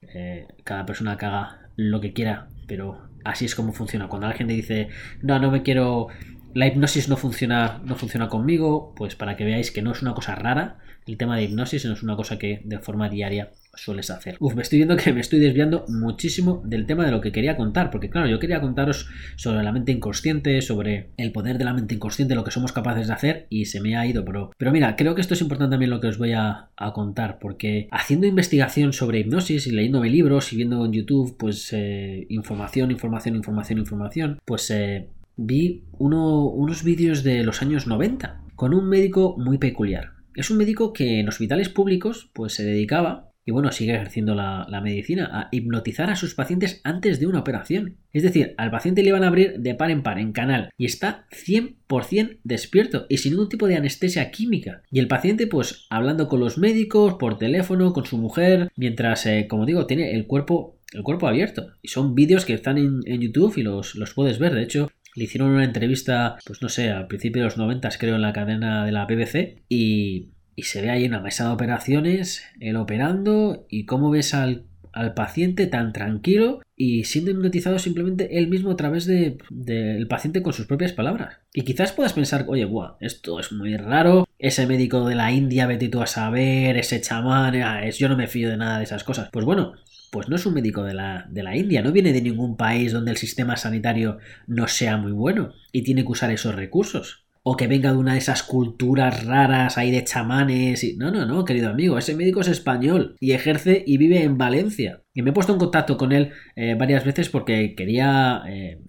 eh, 0.02 0.46
cada 0.64 0.86
persona 0.86 1.12
haga 1.12 1.70
lo 1.76 2.00
que 2.00 2.12
quiera, 2.12 2.48
pero 2.66 3.08
así 3.24 3.44
es 3.44 3.54
como 3.54 3.72
funciona. 3.72 4.08
Cuando 4.08 4.28
la 4.28 4.34
gente 4.34 4.54
dice, 4.54 4.88
no, 5.22 5.38
no 5.38 5.50
me 5.50 5.62
quiero, 5.62 6.08
la 6.54 6.66
hipnosis 6.66 7.08
no 7.08 7.16
funciona, 7.16 7.80
no 7.84 7.96
funciona 7.96 8.28
conmigo, 8.28 8.94
pues 8.96 9.14
para 9.14 9.36
que 9.36 9.44
veáis 9.44 9.70
que 9.70 9.82
no 9.82 9.92
es 9.92 10.02
una 10.02 10.14
cosa 10.14 10.34
rara, 10.34 10.78
el 11.06 11.16
tema 11.16 11.36
de 11.36 11.44
hipnosis 11.44 11.84
no 11.84 11.92
es 11.92 12.02
una 12.02 12.16
cosa 12.16 12.38
que 12.38 12.60
de 12.64 12.78
forma 12.78 13.08
diaria 13.08 13.50
sueles 13.74 14.10
hacer. 14.10 14.36
Uf, 14.40 14.54
me 14.54 14.62
estoy 14.62 14.78
viendo 14.78 14.96
que 14.96 15.12
me 15.12 15.20
estoy 15.20 15.38
desviando 15.38 15.84
muchísimo 15.88 16.62
del 16.64 16.86
tema 16.86 17.04
de 17.04 17.12
lo 17.12 17.20
que 17.20 17.32
quería 17.32 17.56
contar, 17.56 17.90
porque 17.90 18.10
claro, 18.10 18.28
yo 18.28 18.38
quería 18.38 18.60
contaros 18.60 19.08
sobre 19.36 19.62
la 19.62 19.72
mente 19.72 19.92
inconsciente, 19.92 20.60
sobre 20.60 21.10
el 21.16 21.32
poder 21.32 21.58
de 21.58 21.64
la 21.64 21.72
mente 21.72 21.94
inconsciente, 21.94 22.34
lo 22.34 22.44
que 22.44 22.50
somos 22.50 22.72
capaces 22.72 23.06
de 23.06 23.12
hacer, 23.12 23.46
y 23.48 23.66
se 23.66 23.80
me 23.80 23.96
ha 23.96 24.06
ido, 24.06 24.24
pero, 24.24 24.50
pero 24.56 24.72
mira, 24.72 24.96
creo 24.96 25.14
que 25.14 25.20
esto 25.20 25.34
es 25.34 25.40
importante 25.40 25.72
también 25.72 25.90
lo 25.90 26.00
que 26.00 26.08
os 26.08 26.18
voy 26.18 26.32
a, 26.32 26.68
contar, 26.94 27.38
porque 27.38 27.88
haciendo 27.90 28.26
investigación 28.26 28.92
sobre 28.92 29.20
hipnosis 29.20 29.66
y 29.66 29.70
leyéndome 29.70 30.08
libros 30.08 30.52
y 30.52 30.56
viendo 30.56 30.84
en 30.84 30.92
YouTube, 30.92 31.36
pues 31.38 31.72
eh, 31.72 32.26
información, 32.30 32.90
información, 32.90 33.36
información, 33.36 33.78
información, 33.78 34.40
pues 34.44 34.70
eh, 34.70 35.08
vi 35.36 35.84
unos 35.98 36.82
vídeos 36.82 37.22
de 37.22 37.44
los 37.44 37.62
años 37.62 37.86
90 37.86 38.40
con 38.56 38.74
un 38.74 38.88
médico 38.88 39.36
muy 39.38 39.58
peculiar. 39.58 40.19
Es 40.34 40.50
un 40.50 40.58
médico 40.58 40.92
que 40.92 41.20
en 41.20 41.28
hospitales 41.28 41.68
públicos 41.68 42.30
pues 42.32 42.54
se 42.54 42.64
dedicaba 42.64 43.30
y 43.44 43.52
bueno, 43.52 43.72
sigue 43.72 43.94
ejerciendo 43.94 44.34
la, 44.34 44.80
medicina, 44.82 45.28
a 45.32 45.48
hipnotizar 45.50 46.10
a 46.10 46.16
sus 46.16 46.34
pacientes 46.34 46.80
antes 46.84 47.18
de 47.18 47.26
una 47.26 47.40
operación. 47.40 47.96
Es 48.12 48.22
decir, 48.22 48.54
al 48.58 48.70
paciente 48.70 49.02
le 49.02 49.08
iban 49.08 49.24
a 49.24 49.28
abrir 49.28 49.58
de 49.58 49.74
par 49.74 49.90
en 49.90 50.02
par, 50.02 50.18
en 50.18 50.32
canal, 50.32 50.70
y 50.76 50.84
está 50.84 51.26
100% 51.32 52.38
despierto 52.44 53.06
y 53.08 53.16
sin 53.16 53.32
ningún 53.32 53.48
tipo 53.48 53.66
de 53.66 53.76
anestesia 53.76 54.30
química. 54.30 54.82
Y 54.90 54.98
el 54.98 55.08
paciente, 55.08 55.46
pues, 55.46 55.86
hablando 55.90 56.28
con 56.28 56.38
los 56.38 56.58
médicos, 56.58 57.14
por 57.14 57.38
teléfono, 57.38 57.92
con 57.92 58.04
su 58.04 58.18
mujer, 58.18 58.70
mientras, 58.76 59.26
eh, 59.26 59.46
como 59.48 59.66
digo, 59.66 59.86
tiene 59.86 60.14
el 60.14 60.26
cuerpo, 60.26 60.78
el 60.92 61.02
cuerpo 61.02 61.26
abierto. 61.26 61.72
Y 61.82 61.88
son 61.88 62.14
vídeos 62.14 62.44
que 62.44 62.54
están 62.54 62.78
en, 62.78 63.20
YouTube 63.20 63.56
y 63.56 63.62
los, 63.62 63.94
los 63.94 64.14
puedes 64.14 64.38
ver. 64.38 64.54
De 64.54 64.62
hecho, 64.62 64.90
le 65.14 65.24
hicieron 65.24 65.50
una 65.50 65.64
entrevista, 65.64 66.36
pues 66.44 66.62
no 66.62 66.68
sé, 66.68 66.90
al 66.90 67.06
principio 67.06 67.42
de 67.42 67.48
los 67.48 67.56
90 67.58 67.88
creo 67.98 68.16
en 68.16 68.22
la 68.22 68.32
cadena 68.32 68.84
de 68.84 68.92
la 68.92 69.06
BBC 69.06 69.62
y 69.68 70.30
y 70.60 70.64
se 70.64 70.82
ve 70.82 70.90
ahí 70.90 71.06
una 71.06 71.20
mesa 71.20 71.44
de 71.44 71.52
operaciones, 71.52 72.44
él 72.60 72.76
operando 72.76 73.66
y 73.70 73.86
cómo 73.86 74.10
ves 74.10 74.34
al, 74.34 74.66
paciente 75.14 75.68
tan 75.68 75.92
tranquilo 75.92 76.60
y 76.76 77.04
siendo 77.04 77.30
hipnotizado 77.30 77.78
simplemente 77.78 78.38
él 78.38 78.48
mismo 78.48 78.72
a 78.72 78.76
través 78.76 79.06
del 79.06 79.38
de, 79.48 80.04
paciente 80.06 80.42
con 80.42 80.52
sus 80.52 80.66
propias 80.66 80.92
palabras. 80.92 81.38
Y 81.54 81.62
quizás 81.62 81.92
puedas 81.92 82.12
pensar, 82.12 82.44
oye, 82.48 82.64
guau, 82.64 82.96
esto 83.00 83.38
es 83.38 83.52
muy 83.52 83.76
raro, 83.76 84.26
ese 84.38 84.66
médico 84.66 85.06
de 85.06 85.14
la 85.14 85.30
India, 85.30 85.66
vete 85.66 85.88
tú 85.88 86.02
a 86.02 86.06
saber, 86.06 86.76
ese 86.76 87.00
chamán, 87.00 87.54
ah, 87.62 87.86
es, 87.86 87.98
yo 87.98 88.08
no 88.08 88.16
me 88.16 88.26
fío 88.26 88.50
de 88.50 88.56
nada 88.56 88.78
de 88.78 88.84
esas 88.84 89.04
cosas. 89.04 89.30
Pues 89.32 89.46
bueno, 89.46 89.74
pues 90.10 90.28
no 90.28 90.36
es 90.36 90.46
un 90.46 90.54
médico 90.54 90.82
de 90.82 90.94
la, 90.94 91.26
de 91.30 91.42
la 91.42 91.56
India, 91.56 91.82
no 91.82 91.92
viene 91.92 92.12
de 92.12 92.22
ningún 92.22 92.56
país 92.56 92.92
donde 92.92 93.12
el 93.12 93.16
sistema 93.16 93.56
sanitario 93.56 94.18
no 94.46 94.66
sea 94.68 94.96
muy 94.96 95.12
bueno 95.12 95.52
y 95.72 95.82
tiene 95.82 96.02
que 96.02 96.12
usar 96.12 96.30
esos 96.30 96.54
recursos 96.54 97.24
o 97.42 97.56
que 97.56 97.66
venga 97.66 97.92
de 97.92 97.98
una 97.98 98.12
de 98.12 98.18
esas 98.18 98.42
culturas 98.42 99.24
raras 99.24 99.78
ahí 99.78 99.90
de 99.90 100.04
chamanes. 100.04 100.84
Y... 100.84 100.96
No, 100.96 101.10
no, 101.10 101.26
no, 101.26 101.44
querido 101.44 101.70
amigo, 101.70 101.98
ese 101.98 102.14
médico 102.14 102.40
es 102.40 102.48
español 102.48 103.16
y 103.20 103.32
ejerce 103.32 103.82
y 103.86 103.96
vive 103.96 104.22
en 104.22 104.36
Valencia. 104.36 105.02
Y 105.14 105.22
me 105.22 105.30
he 105.30 105.32
puesto 105.32 105.52
en 105.52 105.58
contacto 105.58 105.96
con 105.96 106.12
él 106.12 106.32
eh, 106.56 106.74
varias 106.74 107.04
veces 107.04 107.28
porque 107.28 107.74
quería, 107.74 108.42
eh, 108.48 108.82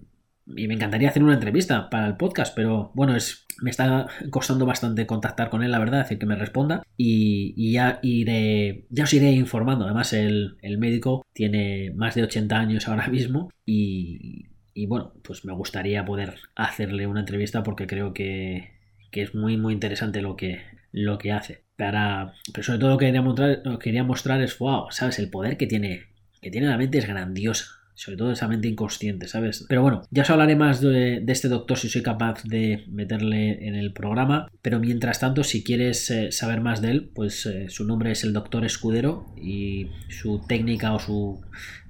y 0.46 0.68
me 0.68 0.74
encantaría 0.74 1.08
hacer 1.08 1.22
una 1.22 1.34
entrevista 1.34 1.88
para 1.88 2.06
el 2.06 2.16
podcast, 2.16 2.54
pero 2.54 2.90
bueno, 2.94 3.16
es, 3.16 3.46
me 3.60 3.70
está 3.70 4.08
costando 4.30 4.66
bastante 4.66 5.06
contactar 5.06 5.50
con 5.50 5.62
él, 5.62 5.70
la 5.70 5.78
verdad, 5.78 6.02
decir 6.02 6.18
que 6.18 6.26
me 6.26 6.36
responda 6.36 6.82
y, 6.96 7.72
ya 7.72 8.00
iré, 8.02 8.86
ya 8.90 9.04
os 9.04 9.14
iré 9.14 9.30
informando. 9.32 9.84
Además, 9.84 10.12
el, 10.12 10.56
médico 10.78 11.24
tiene 11.32 11.92
más 11.94 12.14
de 12.14 12.24
80 12.24 12.58
años 12.58 12.88
ahora 12.88 13.08
mismo 13.08 13.50
y, 13.64 14.48
bueno, 14.86 15.14
pues 15.22 15.44
me 15.44 15.52
gustaría 15.52 16.04
poder 16.04 16.34
hacerle 16.56 17.06
una 17.06 17.20
entrevista 17.20 17.62
porque 17.62 17.86
creo 17.86 18.12
que, 18.12 18.80
es 19.12 19.34
muy, 19.34 19.56
muy 19.58 19.74
interesante 19.74 20.22
lo 20.22 20.36
que, 20.36 20.62
lo 20.90 21.18
que 21.18 21.32
hace. 21.32 21.64
Para, 21.76 22.34
pero 22.52 22.64
sobre 22.64 22.78
todo 22.78 22.90
lo 22.90 22.98
que 22.98 23.06
quería 23.06 23.22
mostrar, 23.22 23.60
lo 23.64 23.78
que 23.78 23.84
quería 23.84 24.04
mostrar 24.04 24.40
es, 24.40 24.58
wow, 24.58 24.86
¿sabes? 24.90 25.18
El 25.18 25.30
poder 25.30 25.56
que 25.56 25.66
tiene, 25.66 26.06
que 26.40 26.50
tiene 26.50 26.68
la 26.68 26.78
mente 26.78 26.98
es 26.98 27.06
grandiosa 27.06 27.81
sobre 28.02 28.18
todo 28.18 28.32
esa 28.32 28.48
mente 28.48 28.66
inconsciente, 28.66 29.28
¿sabes? 29.28 29.64
Pero 29.68 29.80
bueno, 29.80 30.02
ya 30.10 30.22
os 30.22 30.30
hablaré 30.30 30.56
más 30.56 30.80
de, 30.80 31.22
este 31.28 31.46
doctor 31.48 31.78
si 31.78 31.88
soy 31.88 32.02
capaz 32.02 32.42
de 32.42 32.84
meterle 32.88 33.68
en 33.68 33.76
el 33.76 33.92
programa. 33.92 34.50
Pero 34.60 34.80
mientras 34.80 35.20
tanto, 35.20 35.44
si 35.44 35.62
quieres 35.62 36.10
eh, 36.10 36.32
saber 36.32 36.60
más 36.60 36.82
de 36.82 36.90
él, 36.90 37.10
pues 37.14 37.46
eh, 37.46 37.68
su 37.68 37.84
nombre 37.84 38.10
es 38.10 38.24
el 38.24 38.32
doctor 38.32 38.64
Escudero 38.64 39.26
y 39.40 39.86
su 40.08 40.40
técnica 40.48 40.92
o 40.94 40.98
su 40.98 41.42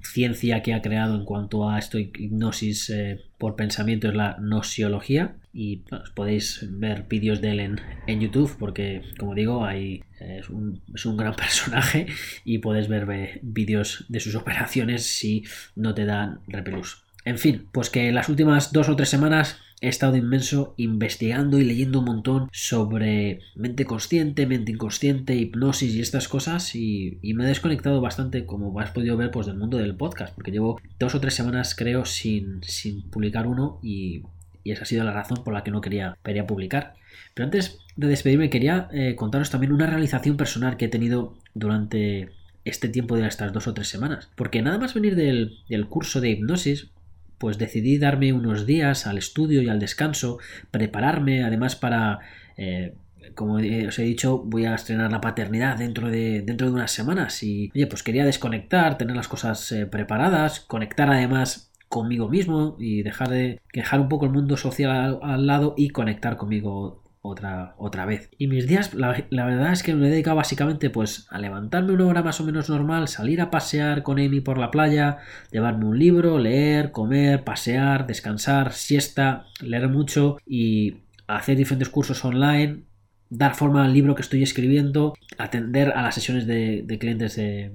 ciencia 0.03 0.61
que 0.61 0.75
ha 0.75 0.83
creado 0.83 1.15
en 1.15 1.25
cuanto 1.25 1.67
a 1.67 1.79
esto 1.79 1.97
hipnosis 1.97 2.91
eh, 2.91 3.19
por 3.43 3.57
pensamiento 3.57 4.07
es 4.07 4.15
la 4.15 4.37
nociología 4.39 5.35
y 5.51 5.81
podéis 6.15 6.65
ver 6.79 7.07
vídeos 7.09 7.41
de 7.41 7.51
él 7.51 7.59
en, 8.07 8.21
YouTube 8.21 8.55
porque 8.57 9.01
como 9.19 9.35
digo 9.35 9.67
es, 9.67 10.49
un, 10.49 10.81
es, 10.95 11.05
un, 11.05 11.17
gran 11.17 11.35
personaje 11.35 12.07
y 12.45 12.59
puedes 12.59 12.87
ver 12.87 13.41
vídeos 13.41 14.05
de 14.07 14.21
sus 14.21 14.35
operaciones 14.35 15.05
si 15.05 15.43
no 15.75 15.93
te 15.93 16.05
dan 16.05 16.39
repelús. 16.47 17.03
En 17.25 17.37
fin, 17.37 17.67
pues 17.73 17.89
que 17.89 18.13
las 18.13 18.29
últimas 18.29 18.71
dos 18.71 18.87
o 18.87 18.95
tres 18.95 19.09
semanas 19.09 19.59
he 19.83 19.89
estado 19.89 20.15
inmenso 20.15 20.75
investigando 20.77 21.59
y 21.59 21.65
leyendo 21.65 21.99
un 21.99 22.05
montón 22.05 22.49
sobre 22.53 23.41
mente 23.53 23.83
consciente, 23.83 24.47
mente 24.47 24.71
inconsciente, 24.71 25.35
hipnosis 25.35 25.93
y 25.93 25.99
estas 25.99 26.29
cosas 26.29 26.73
y, 26.73 27.19
me 27.21 27.43
he 27.43 27.47
desconectado 27.47 27.99
bastante, 27.99 28.45
como 28.45 28.79
has 28.79 28.91
podido 28.91 29.17
ver, 29.17 29.29
pues 29.29 29.45
del 29.45 29.57
mundo 29.57 29.77
del 29.77 29.97
podcast, 29.97 30.33
porque 30.33 30.51
llevo 30.51 30.79
dos 30.99 31.15
o 31.15 31.19
tres 31.19 31.33
semanas 31.33 31.75
creo 31.75 32.05
sin, 32.05 32.63
sin 32.63 33.01
publicar 33.09 33.45
uno 33.45 33.79
y, 33.83 34.23
esa 34.63 34.83
ha 34.83 34.85
sido 34.85 35.03
la 35.03 35.11
razón 35.11 35.43
por 35.43 35.53
la 35.53 35.65
que 35.65 35.71
no 35.71 35.81
quería, 35.81 36.17
quería 36.23 36.47
publicar. 36.47 36.93
Pero 37.33 37.43
antes 37.43 37.79
de 37.97 38.07
despedirme 38.07 38.49
quería 38.49 38.87
eh, 38.93 39.15
contaros 39.17 39.49
también 39.49 39.73
una 39.73 39.87
realización 39.87 40.37
personal 40.37 40.77
que 40.77 40.85
he 40.85 40.87
tenido 40.87 41.35
durante 41.53 42.29
este 42.63 42.87
tiempo 42.87 43.17
de 43.17 43.27
estas 43.27 43.51
dos 43.51 43.67
o 43.67 43.73
tres 43.73 43.89
semanas. 43.89 44.29
Porque 44.37 44.61
nada 44.61 44.77
más 44.77 44.93
venir 44.93 45.17
del, 45.17 45.57
del 45.67 45.87
curso 45.87 46.21
de 46.21 46.29
hipnosis, 46.29 46.92
pues 47.43 47.57
decidí 47.57 47.97
darme 47.97 48.31
unos 48.31 48.65
días 48.65 49.05
al 49.05 49.17
estudio 49.17 49.61
y 49.61 49.67
al 49.67 49.77
descanso, 49.77 50.37
prepararme 50.71 51.43
además 51.43 51.75
para... 51.75 52.19
Eh, 52.55 52.95
como 53.35 53.55
os 53.55 53.99
he 53.99 54.03
dicho, 54.03 54.37
voy 54.45 54.63
a 54.63 54.75
estrenar 54.75 55.11
la 55.11 55.19
paternidad 55.19 55.77
dentro 55.77 56.09
de, 56.09 56.41
dentro 56.41 56.67
de 56.67 56.73
unas 56.73 56.91
semanas 56.91 57.43
y, 57.43 57.69
oye, 57.75 57.85
pues 57.87 58.01
quería 58.01 58.23
desconectar, 58.23 58.97
tener 58.97 59.17
las 59.17 59.27
cosas 59.27 59.73
eh, 59.73 59.85
preparadas, 59.85 60.61
conectar 60.61 61.09
además 61.09 61.69
conmigo 61.89 62.29
mismo 62.29 62.77
y 62.79 63.03
dejar 63.03 63.27
de 63.27 63.59
dejar 63.73 63.99
un 63.99 64.07
poco 64.07 64.25
el 64.25 64.31
mundo 64.31 64.55
social 64.55 65.19
al 65.21 65.45
lado 65.45 65.73
y 65.75 65.89
conectar 65.89 66.37
conmigo 66.37 67.02
otra, 67.23 67.73
otra 67.77 68.05
vez. 68.05 68.29
Y 68.37 68.47
mis 68.47 68.67
días, 68.67 68.93
la, 68.93 69.15
verdad 69.31 69.71
es 69.71 69.81
que 69.81 69.95
me 69.95 70.07
he 70.07 70.11
dedicado 70.11 70.35
básicamente 70.35 70.89
pues 70.89 71.25
a 71.29 71.39
levantarme 71.39 71.93
una 71.93 72.05
hora 72.05 72.21
más 72.21 72.39
o 72.41 72.43
menos 72.43 72.69
normal, 72.69 73.07
salir 73.07 73.41
a 73.41 73.49
pasear 73.49 74.03
con 74.03 74.19
Amy 74.19 74.41
por 74.41 74.57
la 74.57 74.69
playa, 74.69 75.19
llevarme 75.49 75.85
un 75.85 75.97
libro, 75.97 76.37
leer, 76.37 76.91
comer, 76.91 77.43
pasear, 77.45 78.05
descansar, 78.05 78.73
siesta, 78.73 79.47
leer 79.61 79.87
mucho 79.87 80.37
y 80.45 80.97
hacer 81.25 81.55
diferentes 81.55 81.89
cursos 81.89 82.23
online, 82.25 82.83
dar 83.33 83.55
forma 83.55 83.83
al 83.83 83.93
libro 83.93 84.13
que 84.15 84.21
estoy 84.21 84.43
escribiendo, 84.43 85.15
atender 85.37 85.91
a 85.91 86.03
las 86.03 86.15
sesiones 86.15 86.45
de, 86.45 86.85
clientes 86.99 87.35
de, 87.35 87.71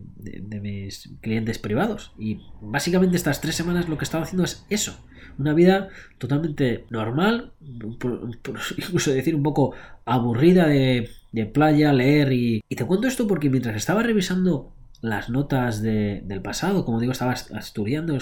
mis 0.62 1.11
clientes 1.21 1.59
privados. 1.59 2.12
Y 2.18 2.40
básicamente 2.61 3.16
estas 3.16 3.40
tres 3.40 3.57
semanas 3.57 3.88
lo 3.88 3.99
que 3.99 4.05
he 4.05 4.07
estado 4.07 4.23
haciendo 4.23 4.44
es 4.44 4.64
eso. 4.71 4.99
Una 5.37 5.55
vida 5.55 5.88
totalmente 6.18 6.85
normal, 6.90 7.53
incluso 7.61 9.12
decir 9.12 9.35
un 9.35 9.42
poco 9.42 9.75
aburrida 10.05 10.66
de, 10.68 11.11
playa, 11.53 11.92
leer 11.92 12.33
y... 12.33 12.62
Y 12.68 12.77
te 12.77 12.85
cuento 12.85 13.09
esto 13.09 13.27
porque 13.27 13.51
mientras 13.51 13.77
estaba 13.77 14.03
revisando 14.03 14.73
las 15.01 15.29
notas 15.29 15.83
del 15.83 16.42
pasado, 16.42 16.85
como 16.85 17.01
digo, 17.01 17.12
estaba 17.12 17.33
estudiando 17.33 18.16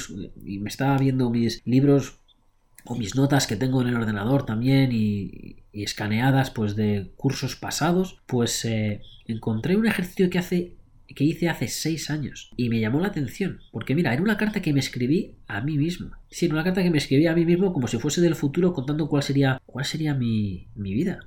y 0.44 0.58
me 0.58 0.68
estaba 0.68 0.96
viendo 0.98 1.30
mis 1.30 1.60
libros 1.66 2.18
o 2.86 2.94
mis 2.94 3.14
notas 3.14 3.46
que 3.46 3.56
tengo 3.56 3.82
en 3.82 3.88
el 3.88 3.96
ordenador 3.96 4.46
también 4.46 4.90
y, 4.92 5.56
escaneadas 5.72 6.50
pues 6.50 6.74
de 6.74 7.12
cursos 7.16 7.54
pasados, 7.54 8.18
pues 8.26 8.64
eh, 8.64 9.02
encontré 9.26 9.76
un 9.76 9.86
ejercicio 9.86 10.30
que 10.30 10.38
hace 10.38 10.72
que 11.14 11.22
hice 11.22 11.48
hace 11.48 11.68
seis 11.68 12.10
años 12.10 12.50
y 12.56 12.68
me 12.68 12.80
llamó 12.80 12.98
la 13.00 13.08
atención 13.08 13.60
porque 13.70 13.94
mira 13.94 14.12
era 14.12 14.22
una 14.22 14.36
carta 14.36 14.60
que 14.60 14.72
me 14.72 14.80
escribí 14.80 15.36
a 15.46 15.60
mí 15.60 15.78
mismo. 15.78 16.10
Sí 16.30 16.46
una 16.46 16.64
carta 16.64 16.82
que 16.82 16.90
me 16.90 16.98
escribí 16.98 17.26
a 17.26 17.34
mí 17.34 17.44
mismo 17.44 17.72
como 17.72 17.86
si 17.86 17.98
fuese 17.98 18.20
del 18.20 18.34
futuro 18.34 18.72
contando 18.72 19.08
cuál 19.08 19.22
sería 19.22 19.60
cuál 19.66 19.84
sería 19.84 20.14
mi, 20.14 20.68
mi 20.74 20.94
vida. 20.94 21.20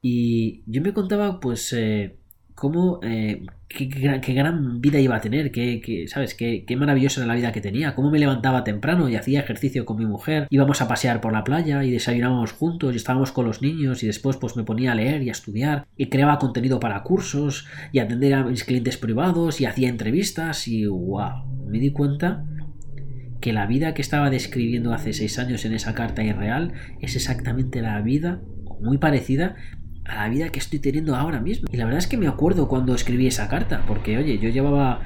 Y 0.00 0.62
yo 0.66 0.82
me 0.82 0.92
contaba 0.92 1.40
pues 1.40 1.72
eh, 1.72 2.16
cómo, 2.54 3.00
eh, 3.02 3.44
qué, 3.68 3.86
gran 3.86 4.80
vida 4.80 5.00
iba 5.00 5.16
a 5.16 5.20
tener, 5.20 5.50
qué, 5.50 6.04
¿sabes? 6.08 6.34
Qué, 6.34 6.64
qué, 6.66 6.76
maravillosa 6.76 7.20
era 7.20 7.28
la 7.28 7.34
vida 7.34 7.52
que 7.52 7.60
tenía, 7.60 7.94
cómo 7.94 8.10
me 8.10 8.18
levantaba 8.18 8.64
temprano 8.64 9.08
y 9.08 9.16
hacía 9.16 9.40
ejercicio 9.40 9.84
con 9.84 9.98
mi 9.98 10.06
mujer, 10.06 10.46
íbamos 10.50 10.80
a 10.80 10.88
pasear 10.88 11.20
por 11.20 11.32
la 11.32 11.44
playa 11.44 11.82
y 11.84 11.90
desayunábamos 11.90 12.52
juntos 12.52 12.94
y 12.94 12.96
estábamos 12.96 13.32
con 13.32 13.46
los 13.46 13.62
niños 13.62 14.02
y 14.02 14.06
después 14.06 14.36
pues 14.36 14.56
me 14.56 14.64
ponía 14.64 14.92
a 14.92 14.94
leer 14.94 15.22
y 15.22 15.28
a 15.28 15.32
estudiar 15.32 15.86
y 15.96 16.06
creaba 16.06 16.38
contenido 16.38 16.80
para 16.80 17.02
cursos 17.02 17.66
y 17.92 17.98
atender 17.98 18.34
a 18.34 18.44
mis 18.44 18.64
clientes 18.64 18.96
privados 18.96 19.60
y 19.60 19.66
hacía 19.66 19.88
entrevistas 19.88 20.68
y 20.68 20.86
wow, 20.86 21.66
me 21.66 21.78
di 21.78 21.90
cuenta 21.90 22.44
que 23.40 23.52
la 23.52 23.66
vida 23.66 23.92
que 23.92 24.00
estaba 24.00 24.30
describiendo 24.30 24.94
hace 24.94 25.12
seis 25.12 25.38
años 25.38 25.64
en 25.64 25.74
esa 25.74 25.94
carta 25.94 26.22
irreal 26.22 26.72
es 27.00 27.14
exactamente 27.16 27.82
la 27.82 28.00
vida 28.00 28.40
muy 28.80 28.98
parecida 28.98 29.56
a 30.04 30.14
la 30.16 30.28
vida 30.28 30.50
que 30.50 30.58
estoy 30.58 30.78
teniendo 30.78 31.16
ahora 31.16 31.40
mismo. 31.40 31.68
Y 31.72 31.76
la 31.76 31.84
verdad 31.84 31.98
es 31.98 32.06
que 32.06 32.16
me 32.16 32.28
acuerdo 32.28 32.68
cuando 32.68 32.94
escribí 32.94 33.26
esa 33.26 33.48
carta, 33.48 33.84
porque 33.86 34.18
oye, 34.18 34.38
yo 34.38 34.48
llevaba, 34.50 35.00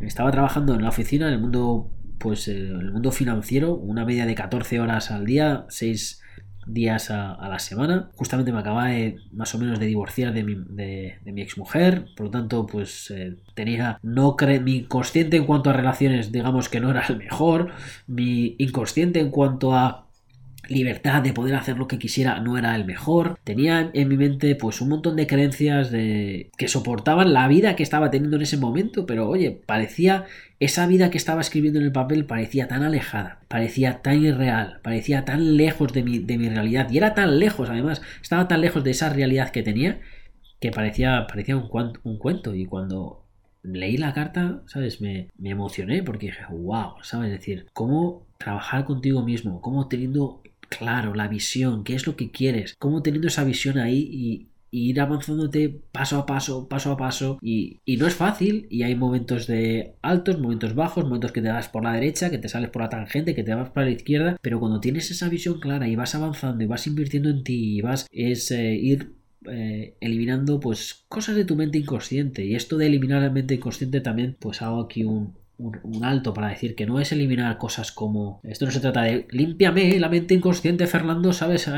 estaba 0.00 0.30
trabajando 0.30 0.74
en 0.74 0.82
la 0.82 0.88
oficina, 0.88 1.28
en 1.28 1.34
el 1.34 1.40
mundo, 1.40 1.90
pues, 2.18 2.48
eh, 2.48 2.52
el 2.52 2.92
mundo 2.92 3.10
financiero, 3.12 3.74
una 3.74 4.04
media 4.04 4.26
de 4.26 4.34
14 4.34 4.80
horas 4.80 5.10
al 5.10 5.24
día, 5.24 5.66
6 5.68 6.22
días 6.66 7.10
a, 7.10 7.36
la 7.48 7.58
semana. 7.58 8.10
Justamente 8.14 8.52
me 8.52 8.58
acababa 8.58 8.88
de, 8.88 9.18
más 9.32 9.54
o 9.54 9.58
menos 9.58 9.78
de 9.78 9.86
divorciar 9.86 10.32
de 10.32 10.44
mi, 10.44 10.54
de, 10.54 11.18
mi 11.24 11.42
exmujer, 11.42 12.06
por 12.16 12.26
lo 12.26 12.30
tanto, 12.30 12.66
pues 12.66 13.10
eh, 13.10 13.36
tenía, 13.54 13.98
no 14.02 14.36
cre 14.36 14.60
mi 14.60 14.76
inconsciente 14.76 15.36
en 15.36 15.44
cuanto 15.44 15.70
a 15.70 15.72
relaciones, 15.72 16.32
digamos 16.32 16.68
que 16.68 16.80
no 16.80 16.90
era 16.90 17.04
el 17.08 17.18
mejor, 17.18 17.72
mi 18.06 18.56
inconsciente 18.58 19.20
en 19.20 19.30
cuanto 19.30 19.74
a 19.74 20.03
libertad 20.68 21.22
de 21.22 21.32
poder 21.32 21.54
hacer 21.54 21.78
lo 21.78 21.88
que 21.88 21.98
quisiera 21.98 22.40
no 22.40 22.58
era 22.58 22.74
el 22.76 22.84
mejor. 22.84 23.38
Tenía 23.44 23.90
en 23.92 24.08
mi 24.08 24.16
mente 24.16 24.54
pues 24.54 24.80
un 24.80 24.88
montón 24.88 25.16
de 25.16 25.26
creencias 25.26 25.90
que 25.90 26.68
soportaban 26.68 27.32
la 27.32 27.48
vida 27.48 27.76
que 27.76 27.82
estaba 27.82 28.10
teniendo 28.10 28.36
en 28.36 28.42
ese 28.42 28.56
momento, 28.56 29.06
pero 29.06 29.28
oye, 29.28 29.50
parecía 29.66 30.24
esa 30.60 30.86
vida 30.86 31.10
que 31.10 31.18
estaba 31.18 31.40
escribiendo 31.40 31.78
en 31.78 31.86
el 31.86 31.92
papel 31.92 32.24
parecía 32.24 32.68
tan 32.68 32.82
alejada, 32.82 33.40
parecía 33.48 34.02
tan 34.02 34.22
irreal, 34.22 34.80
parecía 34.82 35.24
tan 35.24 35.56
lejos 35.56 35.92
de 35.92 36.02
mi, 36.02 36.20
de 36.20 36.38
mi 36.38 36.48
realidad 36.48 36.88
y 36.90 36.96
era 36.96 37.14
tan 37.14 37.38
lejos 37.38 37.68
además, 37.68 38.02
estaba 38.22 38.48
tan 38.48 38.60
lejos 38.60 38.84
de 38.84 38.92
esa 38.92 39.10
realidad 39.10 39.50
que 39.50 39.62
tenía 39.62 40.00
que 40.60 40.70
parecía, 40.70 41.26
parecía 41.26 41.56
un, 41.56 41.68
un 42.04 42.18
cuento 42.18 42.54
y 42.54 42.64
cuando 42.64 43.24
leí 43.62 43.96
la 43.96 44.12
carta, 44.12 44.62
¿sabes? 44.66 45.00
Me, 45.00 45.28
me 45.36 45.50
emocioné 45.50 46.02
porque 46.02 46.26
dije, 46.26 46.44
wow, 46.50 46.94
¿sabes? 47.02 47.32
Es 47.32 47.40
decir, 47.40 47.66
cómo 47.72 48.26
trabajar 48.38 48.84
contigo 48.84 49.22
mismo, 49.22 49.60
cómo 49.60 49.88
teniendo 49.88 50.42
claro 50.76 51.14
la 51.14 51.28
visión, 51.28 51.84
qué 51.84 51.94
es 51.94 52.06
lo 52.06 52.16
que 52.16 52.30
quieres, 52.30 52.74
cómo 52.78 53.02
teniendo 53.02 53.28
esa 53.28 53.44
visión 53.44 53.78
ahí 53.78 54.08
y, 54.10 54.48
ir 54.76 55.00
avanzándote 55.00 55.68
paso 55.92 56.18
a 56.18 56.26
paso, 56.26 56.68
paso 56.68 56.90
a 56.90 56.96
paso. 56.96 57.38
Y, 57.40 57.80
no 57.96 58.08
es 58.08 58.14
fácil. 58.14 58.66
Y 58.70 58.82
hay 58.82 58.96
momentos 58.96 59.46
de 59.46 59.94
altos, 60.02 60.40
momentos 60.40 60.74
bajos, 60.74 61.04
momentos 61.04 61.30
que 61.30 61.40
te 61.40 61.46
das 61.46 61.68
por 61.68 61.84
la 61.84 61.92
derecha, 61.92 62.28
que 62.28 62.38
te 62.38 62.48
sales 62.48 62.70
por 62.70 62.82
la 62.82 62.88
tangente, 62.88 63.36
que 63.36 63.44
te 63.44 63.54
vas 63.54 63.70
para 63.70 63.86
la 63.86 63.92
izquierda. 63.92 64.36
Pero 64.42 64.58
cuando 64.58 64.80
tienes 64.80 65.12
esa 65.12 65.28
visión 65.28 65.60
clara 65.60 65.86
y 65.86 65.94
vas 65.94 66.16
avanzando 66.16 66.64
y 66.64 66.66
vas 66.66 66.88
invirtiendo 66.88 67.30
en 67.30 67.44
ti 67.44 67.76
y 67.76 67.82
vas 67.82 68.08
es 68.10 68.50
eh, 68.50 68.74
ir 68.74 69.14
eh, 69.46 69.94
eliminando 70.00 70.58
pues 70.58 71.04
cosas 71.08 71.36
de 71.36 71.44
tu 71.44 71.54
mente 71.54 71.78
inconsciente. 71.78 72.44
Y 72.44 72.56
esto 72.56 72.76
de 72.76 72.86
eliminar 72.88 73.22
la 73.22 73.30
mente 73.30 73.54
inconsciente 73.54 74.00
también 74.00 74.36
pues 74.40 74.60
hago 74.60 74.80
aquí 74.80 75.04
un, 75.04 75.34
un, 75.82 76.04
alto 76.04 76.34
para 76.34 76.48
decir 76.48 76.74
que 76.74 76.86
no 76.86 77.00
es 77.00 77.12
eliminar 77.12 77.58
cosas 77.58 77.92
como 77.92 78.40
esto 78.44 78.64
no 78.66 78.70
se 78.70 78.80
trata 78.80 79.02
de 79.02 79.26
límpiame 79.30 79.98
la 79.98 80.08
mente 80.08 80.34
inconsciente 80.34 80.86
Fernando 80.86 81.32
sabes 81.32 81.68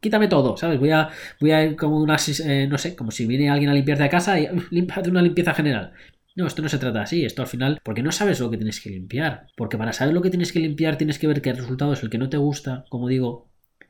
quítame 0.00 0.28
todo 0.28 0.56
sabes 0.56 0.78
voy 0.78 0.90
a 0.90 1.08
voy 1.40 1.50
a 1.50 1.64
ir 1.64 1.76
como 1.76 2.00
una 2.00 2.16
eh, 2.44 2.66
no 2.68 2.78
sé 2.78 2.94
como 2.94 3.10
si 3.10 3.26
viene 3.26 3.50
alguien 3.50 3.70
a 3.70 3.74
limpiarte 3.74 4.04
de 4.04 4.10
casa 4.10 4.38
y 4.38 4.48
límpiate 4.70 5.10
una 5.10 5.22
limpieza 5.22 5.54
general 5.54 5.92
No, 6.36 6.46
esto 6.46 6.62
no 6.62 6.68
se 6.68 6.78
trata 6.78 7.02
así, 7.02 7.24
esto 7.24 7.42
al 7.42 7.48
final, 7.48 7.80
porque 7.82 8.02
no 8.02 8.12
sabes 8.12 8.38
lo 8.38 8.48
que 8.48 8.58
tienes 8.58 8.80
que 8.80 8.90
limpiar, 8.90 9.48
porque 9.56 9.76
para 9.76 9.92
saber 9.92 10.14
lo 10.14 10.22
que 10.22 10.30
tienes 10.30 10.52
que 10.52 10.60
limpiar 10.60 10.96
tienes 10.96 11.18
que 11.18 11.26
ver 11.26 11.42
el 11.44 11.56
resultado 11.56 11.92
es 11.94 12.02
el 12.04 12.10
que 12.10 12.18
no 12.18 12.28
te 12.28 12.36
gusta, 12.36 12.84
como 12.90 13.08
digo, 13.08 13.47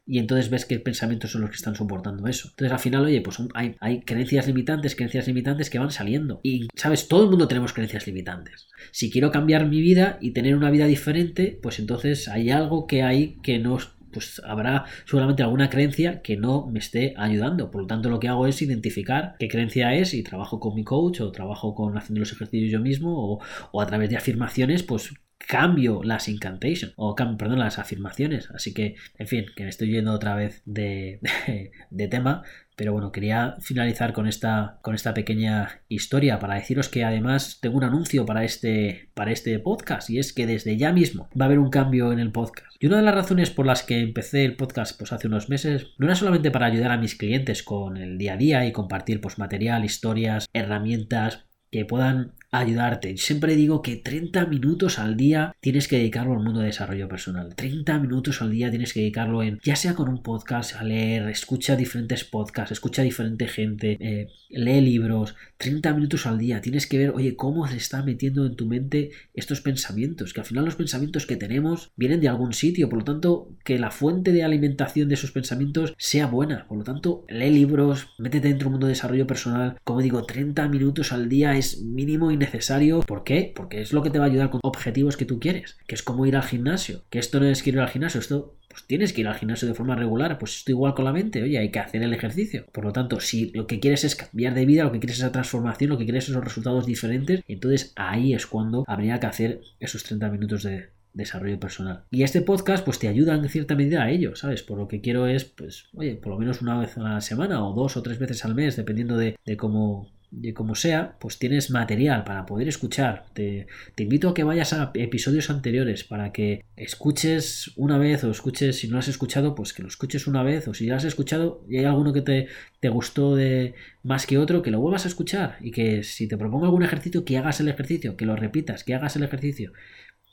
y 0.09 0.18
entonces 0.18 0.49
ves 0.49 0.64
qué 0.64 0.81
pensamientos 0.81 1.33
son 1.33 1.42
los 1.42 1.51
que 1.51 1.57
están 1.57 1.77
soportando 1.77 2.27
eso. 2.27 2.49
Entonces 2.49 2.73
al 2.73 2.79
final, 2.79 3.05
oye, 3.05 3.21
pues 3.21 3.37
hay, 3.53 4.01
creencias 4.01 4.47
limitantes, 4.47 4.97
creencias 4.97 5.27
limitantes 5.27 5.68
que 5.68 5.79
van 5.79 5.90
saliendo. 5.90 6.40
Y, 6.42 6.68
¿sabes? 6.75 7.09
Todo 7.09 7.25
el 7.25 7.31
mundo 7.31 7.47
tenemos 7.47 7.75
creencias 7.75 8.07
limitantes. 8.07 8.68
Si 8.90 9.11
quiero 9.11 9.31
cambiar 9.31 9.66
mi 9.66 9.83
vida 9.83 10.16
y 10.23 10.31
tener 10.31 10.57
una 10.57 10.71
vida 10.71 10.87
diferente, 10.87 11.59
pues 11.62 11.79
entonces 11.79 12.27
hay 12.27 12.49
algo 12.49 12.87
que 12.87 13.03
hay 13.03 13.37
que 13.42 13.59
no 13.59 13.79
pues 14.11 14.40
habrá 14.47 14.87
seguramente 15.05 15.42
alguna 15.42 15.68
creencia 15.68 16.23
que 16.23 16.38
no 16.38 16.66
me 16.66 16.79
esté 16.79 17.12
ayudando. 17.18 17.71
Por 17.71 17.83
lo 17.83 17.87
tanto, 17.87 18.09
lo 18.09 18.18
que 18.18 18.29
hago 18.29 18.47
es 18.47 18.62
identificar 18.62 19.37
qué 19.38 19.49
creencia 19.49 19.94
es 19.94 20.14
y 20.14 20.23
trabajo 20.23 20.59
con 20.59 20.75
mi 20.75 20.85
coach 20.85 21.21
o 21.21 21.31
trabajo 21.31 21.75
con 21.75 21.99
haciendo 21.99 22.21
los 22.21 22.33
ejercicios 22.33 22.73
yo 22.73 22.81
mismo 22.81 23.38
o 23.71 23.81
a 23.83 23.87
través 23.87 24.09
de 24.09 24.16
afirmaciones, 24.16 24.83
pues 24.83 25.12
cambio 25.38 26.03
las 26.03 26.29
incantations 26.29 26.92
o 26.96 27.14
perdón, 27.14 27.59
las 27.59 27.79
afirmaciones. 27.79 28.51
Así 28.51 28.74
que, 28.74 28.96
en 29.16 29.27
fin, 29.27 29.46
que 29.57 29.64
me 29.64 29.70
estoy 29.70 29.90
yendo 29.90 30.12
otra 30.12 30.35
vez 30.35 30.62
de, 30.64 31.20
de, 31.90 32.09
tema. 32.09 32.42
Pero 32.77 32.92
bueno, 32.92 33.11
quería 33.11 33.57
finalizar 33.61 34.12
con 34.12 34.29
esta, 34.29 34.79
con 34.83 34.94
esta 34.94 35.14
pequeña 35.14 35.81
historia 35.88 36.38
para 36.38 36.55
deciros 36.55 36.88
que 36.88 37.03
además 37.03 37.59
tengo 37.61 37.77
un 37.77 37.85
anuncio 37.85 38.24
para 38.24 38.44
este, 38.44 39.11
para 39.14 39.33
este 39.33 39.59
podcast 39.59 40.11
y 40.11 40.18
es 40.20 40.33
que 40.33 40.46
desde 40.46 40.77
ya 40.77 40.92
mismo 40.92 41.29
va 41.38 41.46
a 41.46 41.46
haber 41.46 41.59
un 41.59 41.70
cambio 41.70 42.12
en 42.12 42.20
el 42.20 42.31
podcast. 42.31 42.77
Y 42.79 42.87
una 42.87 42.98
de 42.98 43.03
las 43.03 43.16
razones 43.16 43.51
por 43.51 43.66
las 43.66 43.83
que 43.83 44.01
empecé 44.01 44.44
el 44.44 44.55
podcast 44.55 44.96
pues 44.96 45.12
hace 45.12 45.27
unos 45.27 45.48
meses 45.48 45.88
no 45.98 46.07
era 46.07 46.14
solamente 46.14 46.53
para 46.53 46.66
ayudar 46.66 46.92
a 46.92 46.98
mis 46.98 47.16
clientes 47.16 47.64
con 47.64 47.96
el 47.96 48.16
día 48.16 48.35
a 48.35 48.37
día 48.37 48.64
y 48.64 48.70
compartir 48.70 49.20
pues 49.20 49.38
material, 49.38 49.85
historias, 49.85 50.48
herramientas 50.53 51.48
que 51.72 51.85
puedan 51.85 52.35
ayudarte. 52.51 53.17
Siempre 53.17 53.57
digo 53.57 53.83
que 53.83 53.97
30 53.97 54.47
minutos 54.47 54.99
al 54.99 55.17
día 55.17 55.55
tienes 55.61 55.89
que 55.89 55.97
dedicarlo 55.99 56.33
al 56.33 56.43
mundo 56.43 56.61
de 56.61 56.67
desarrollo 56.67 57.09
personal. 57.09 57.55
30 57.55 57.99
minutos 57.99 58.41
al 58.41 58.51
día 58.51 58.71
tienes 58.71 58.93
que 58.93 59.01
dedicarlo 59.01 59.43
en, 59.43 59.61
ya 59.63 59.77
sea 59.77 59.95
con 59.95 60.09
un 60.09 60.23
podcast, 60.23 60.75
a 60.77 60.85
leer, 60.85 61.29
escucha 61.29 61.77
diferentes 61.77 62.25
podcasts, 62.25 62.73
escucha 62.73 63.03
diferente 63.03 63.47
gente, 63.49 63.99
eh, 64.01 64.29
lee 64.49 64.81
libros. 64.81 65.35
30 65.59 65.92
minutos 65.94 66.27
al 66.27 66.38
día 66.38 66.61
tienes 66.61 66.87
que 66.87 66.99
ver, 66.99 67.11
oye, 67.11 67.35
cómo 67.37 67.66
se 67.66 67.77
está 67.77 68.03
metiendo 68.03 68.47
en 68.47 68.55
tu 68.55 68.66
mente 68.66 69.11
estos 69.35 69.61
pensamientos. 69.61 70.33
Que 70.33 70.40
al 70.40 70.47
final 70.47 70.64
los 70.64 70.77
pensamientos 70.77 71.27
que 71.27 71.37
tenemos 71.37 71.90
vienen 71.97 72.21
de 72.21 72.29
algún 72.29 72.53
sitio. 72.53 72.88
Por 72.88 73.01
lo 73.01 73.05
tanto, 73.05 73.51
que 73.64 73.79
la 73.79 73.90
fuente 73.90 74.33
de 74.33 74.44
alimentación 74.44 75.09
de 75.09 75.14
esos 75.14 75.33
pensamientos 75.33 75.94
sea 75.99 76.27
buena. 76.27 76.66
Por 76.68 76.79
lo 76.79 76.85
tanto, 76.85 77.25
lee 77.29 77.51
libros, 77.51 78.09
métete 78.18 78.49
dentro 78.49 78.66
del 78.66 78.73
mundo 78.73 78.87
de 78.87 78.92
desarrollo 78.92 79.27
personal. 79.27 79.77
Como 79.83 80.01
digo, 80.01 80.25
30 80.25 80.68
minutos 80.68 81.12
al 81.12 81.29
día 81.29 81.57
es 81.57 81.83
mínimo 81.83 82.31
y 82.31 82.37
necesario. 82.37 83.01
¿Por 83.01 83.25
qué? 83.25 83.53
Porque 83.55 83.83
es 83.83 83.92
lo 83.92 84.03
que 84.03 84.11
te 84.11 84.21
va 84.21 84.27
a 84.27 84.29
ayudar 84.29 84.51
con 84.51 84.61
objetivos 84.62 85.16
que 85.16 85.25
tú 85.25 85.40
quieres, 85.40 85.77
que 85.87 85.97
es 85.97 86.03
como 86.03 86.25
ir 86.25 86.37
al 86.37 86.44
gimnasio. 86.44 87.03
Que 87.11 87.18
esto 87.18 87.40
no 87.40 87.47
es 87.47 87.62
que 87.62 87.71
ir 87.71 87.81
al 87.81 87.88
gimnasio, 87.88 88.21
esto 88.21 88.55
pues 88.79 88.87
tienes 88.87 89.12
que 89.12 89.23
ir 89.23 89.29
al 89.29 89.35
gimnasio 89.35 89.67
de 89.67 89.75
forma 89.75 89.97
regular, 89.97 90.38
pues 90.38 90.59
esto 90.59 90.71
igual 90.71 90.95
con 90.95 91.05
la 91.05 91.12
mente, 91.12 91.43
oye, 91.43 91.59
hay 91.59 91.71
que 91.71 91.81
hacer 91.81 92.01
el 92.03 92.14
ejercicio. 92.14 92.64
Por 92.71 92.85
lo 92.85 92.93
tanto, 92.93 93.19
si 93.19 93.51
lo 93.51 93.67
que 93.67 93.81
quieres 93.81 94.05
es 94.05 94.14
cambiar 94.14 94.55
de 94.55 94.67
vida, 94.67 94.85
lo 94.85 94.93
que 94.93 95.01
quieres 95.01 95.17
es 95.17 95.25
esa 95.25 95.33
transformación, 95.33 95.91
lo 95.91 95.99
que 95.99 96.05
quieres 96.05 96.25
es 96.25 96.31
esos 96.31 96.45
resultados 96.45 96.87
diferentes, 96.87 97.43
entonces 97.49 97.93
ahí 97.97 98.35
es 98.35 98.47
cuando 98.47 98.85
habría 98.87 99.19
que 99.19 99.27
hacer 99.27 99.61
esos 99.81 100.05
30 100.05 100.31
minutos 100.31 100.62
de, 100.62 100.91
desarrollo 101.14 101.59
personal. 101.59 102.05
Y 102.12 102.23
este 102.23 102.43
podcast 102.43 102.85
pues 102.85 103.01
te 103.01 103.09
ayuda 103.09 103.35
en 103.35 103.49
cierta 103.49 103.75
medida 103.75 104.05
a 104.05 104.11
ello, 104.11 104.37
¿sabes? 104.37 104.62
Por 104.62 104.79
lo 104.79 104.87
que 104.87 105.01
quiero 105.01 105.27
es, 105.27 105.45
pues, 105.45 105.87
oye, 105.95 106.14
por 106.14 106.33
lo 106.33 106.38
menos 106.38 106.62
una 106.62 106.79
vez 106.79 106.97
a 106.97 107.01
la 107.01 107.21
semana 107.21 107.67
o 107.67 107.75
dos 107.75 107.97
o 107.97 108.03
tres 108.03 108.21
veces 108.21 108.45
al 108.45 108.55
mes, 108.55 108.77
dependiendo 108.77 109.17
de, 109.17 109.37
de 109.45 109.57
cómo 109.57 110.12
como 110.55 110.75
sea, 110.75 111.17
pues 111.19 111.38
tienes 111.38 111.71
material 111.71 112.25
para 112.25 112.47
poder 112.47 112.69
escuchar. 112.69 113.27
Te, 113.33 113.67
invito 113.97 114.29
a 114.29 114.35
que 114.35 114.45
vayas 114.45 114.73
a 114.73 114.91
episodios 114.95 115.51
anteriores 115.51 116.05
para 116.05 116.33
que 116.33 116.64
escuches 116.77 117.73
una 117.77 117.99
vez 117.99 118.25
o 118.25 118.31
escuches, 118.31 118.79
si 118.79 118.88
no 118.88 118.99
has 118.99 119.09
escuchado, 119.09 119.55
pues 119.55 119.73
que 119.73 119.83
lo 119.83 119.88
escuches 119.88 120.27
una 120.27 120.43
vez 120.43 120.69
o 120.69 120.75
si 120.75 120.87
ya 120.87 120.97
has 120.97 121.05
escuchado 121.05 121.64
y 121.69 121.79
hay 121.79 121.85
alguno 121.85 122.12
que 122.12 122.23
te, 122.23 122.49
te 122.81 122.88
gustó 122.88 123.37
de 123.37 123.75
más 124.03 124.27
que 124.27 124.38
otro, 124.38 124.62
que 124.62 124.71
lo 124.71 124.81
vuelvas 124.81 125.05
a 125.05 125.09
escuchar 125.09 125.57
y 125.61 125.71
que 125.71 126.03
si 126.03 126.29
te 126.29 126.37
propongo 126.37 126.67
algún 126.67 126.83
ejercicio, 126.83 127.25
que 127.25 127.38
hagas 127.38 127.61
el 127.61 127.69
ejercicio, 127.69 128.17
que 128.17 128.27
lo 128.27 128.37
repitas, 128.37 128.85
que 128.85 128.95
hagas 128.95 129.17
el 129.17 129.23
ejercicio. 129.23 129.73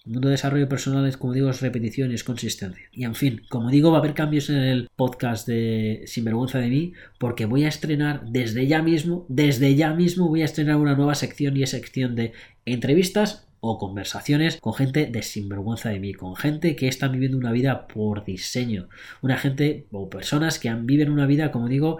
Mundo 0.05 0.27
de 0.27 0.33
desarrollo 0.33 0.69
personal 0.69 1.07
es, 1.07 1.17
como 1.17 1.33
digo, 1.33 1.49
es 1.49 1.61
repetición 1.61 2.11
y 2.11 2.13
es 2.13 2.23
consistencia. 2.23 2.85
Y 2.91 3.05
en 3.05 3.15
fin, 3.15 3.41
como 3.49 3.71
digo, 3.71 3.91
va 3.91 3.97
a 3.97 3.99
haber 3.99 4.13
cambios 4.13 4.49
en 4.49 4.57
el 4.57 4.89
podcast 4.95 5.47
de 5.47 6.03
Sinvergüenza 6.05 6.59
de 6.59 6.69
mí, 6.69 6.93
porque 7.17 7.45
voy 7.45 7.63
a 7.63 7.69
estrenar 7.69 8.23
desde 8.27 8.67
ya 8.67 8.83
mismo, 8.83 9.25
desde 9.29 9.75
ya 9.75 9.93
mismo 9.93 10.27
voy 10.27 10.43
a 10.43 10.45
estrenar 10.45 10.77
una 10.77 10.95
nueva 10.95 11.15
sección 11.15 11.57
y 11.57 11.63
es 11.63 11.71
sección 11.71 12.15
de 12.15 12.33
entrevistas 12.65 13.47
o 13.67 13.79
conversaciones 13.79 14.57
con 14.57 14.75
gente 14.75 15.07
de 15.07 15.23
sinvergüenza 15.23 15.89
de 15.89 15.99
mí, 15.99 16.13
con 16.13 16.35
gente 16.35 16.75
que 16.75 16.87
está 16.87 17.07
viviendo 17.07 17.37
una 17.37 17.51
vida 17.51 17.87
por 17.87 18.23
diseño, 18.23 18.89
una 19.23 19.37
gente 19.37 19.87
o 19.91 20.07
personas 20.07 20.59
que 20.59 20.71
viven 20.71 21.09
una 21.09 21.25
vida, 21.25 21.51
como 21.51 21.67
digo, 21.67 21.97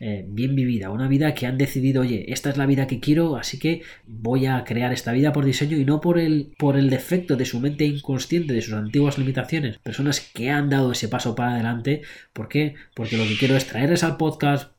eh, 0.00 0.24
bien 0.28 0.54
vivida, 0.54 0.90
una 0.90 1.08
vida 1.08 1.34
que 1.34 1.46
han 1.46 1.58
decidido, 1.58 2.02
oye, 2.02 2.32
esta 2.32 2.50
es 2.50 2.56
la 2.56 2.66
vida 2.66 2.86
que 2.86 3.00
quiero, 3.00 3.36
así 3.36 3.58
que 3.58 3.82
voy 4.06 4.46
a 4.46 4.62
crear 4.64 4.92
esta 4.92 5.12
vida 5.12 5.32
por 5.32 5.44
diseño 5.44 5.76
y 5.76 5.84
no 5.84 6.00
por 6.00 6.18
el, 6.18 6.52
por 6.56 6.76
el 6.76 6.88
defecto 6.88 7.36
de 7.36 7.44
su 7.44 7.58
mente 7.60 7.84
inconsciente, 7.84 8.52
de 8.52 8.62
sus 8.62 8.74
antiguas 8.74 9.18
limitaciones. 9.18 9.78
Personas 9.78 10.20
que 10.20 10.50
han 10.50 10.70
dado 10.70 10.92
ese 10.92 11.08
paso 11.08 11.34
para 11.34 11.54
adelante. 11.54 12.02
¿Por 12.32 12.48
qué? 12.48 12.74
Porque 12.94 13.16
lo 13.16 13.24
que 13.24 13.36
quiero 13.36 13.56
es 13.56 13.66
traerles 13.66 14.04
al 14.04 14.16
podcast, 14.16 14.72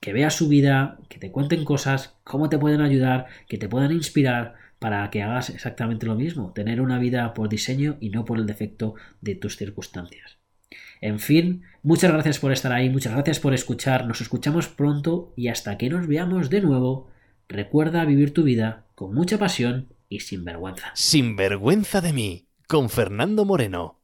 que 0.00 0.12
veas 0.12 0.34
su 0.34 0.48
vida, 0.48 0.98
que 1.08 1.18
te 1.18 1.30
cuenten 1.30 1.64
cosas, 1.64 2.16
cómo 2.24 2.48
te 2.48 2.58
pueden 2.58 2.80
ayudar, 2.80 3.26
que 3.48 3.58
te 3.58 3.68
puedan 3.68 3.92
inspirar 3.92 4.54
para 4.78 5.10
que 5.10 5.22
hagas 5.22 5.50
exactamente 5.50 6.06
lo 6.06 6.14
mismo, 6.14 6.52
tener 6.52 6.80
una 6.80 6.98
vida 6.98 7.32
por 7.34 7.48
diseño 7.48 7.96
y 8.00 8.10
no 8.10 8.24
por 8.24 8.38
el 8.38 8.46
defecto 8.46 8.94
de 9.20 9.34
tus 9.34 9.56
circunstancias. 9.56 10.38
En 11.04 11.18
fin, 11.18 11.64
muchas 11.82 12.10
gracias 12.10 12.38
por 12.38 12.50
estar 12.50 12.72
ahí, 12.72 12.88
muchas 12.88 13.12
gracias 13.12 13.38
por 13.38 13.52
escuchar, 13.52 14.06
nos 14.06 14.22
escuchamos 14.22 14.68
pronto 14.68 15.34
y 15.36 15.48
hasta 15.48 15.76
que 15.76 15.90
nos 15.90 16.06
veamos 16.06 16.48
de 16.48 16.62
nuevo, 16.62 17.10
recuerda 17.46 18.06
vivir 18.06 18.32
tu 18.32 18.42
vida 18.42 18.86
con 18.94 19.12
mucha 19.12 19.36
pasión 19.36 19.88
y 20.08 20.20
sin 20.20 20.46
vergüenza. 20.46 20.92
Sin 20.94 21.36
vergüenza 21.36 22.00
de 22.00 22.14
mí, 22.14 22.46
con 22.66 22.88
Fernando 22.88 23.44
Moreno. 23.44 24.00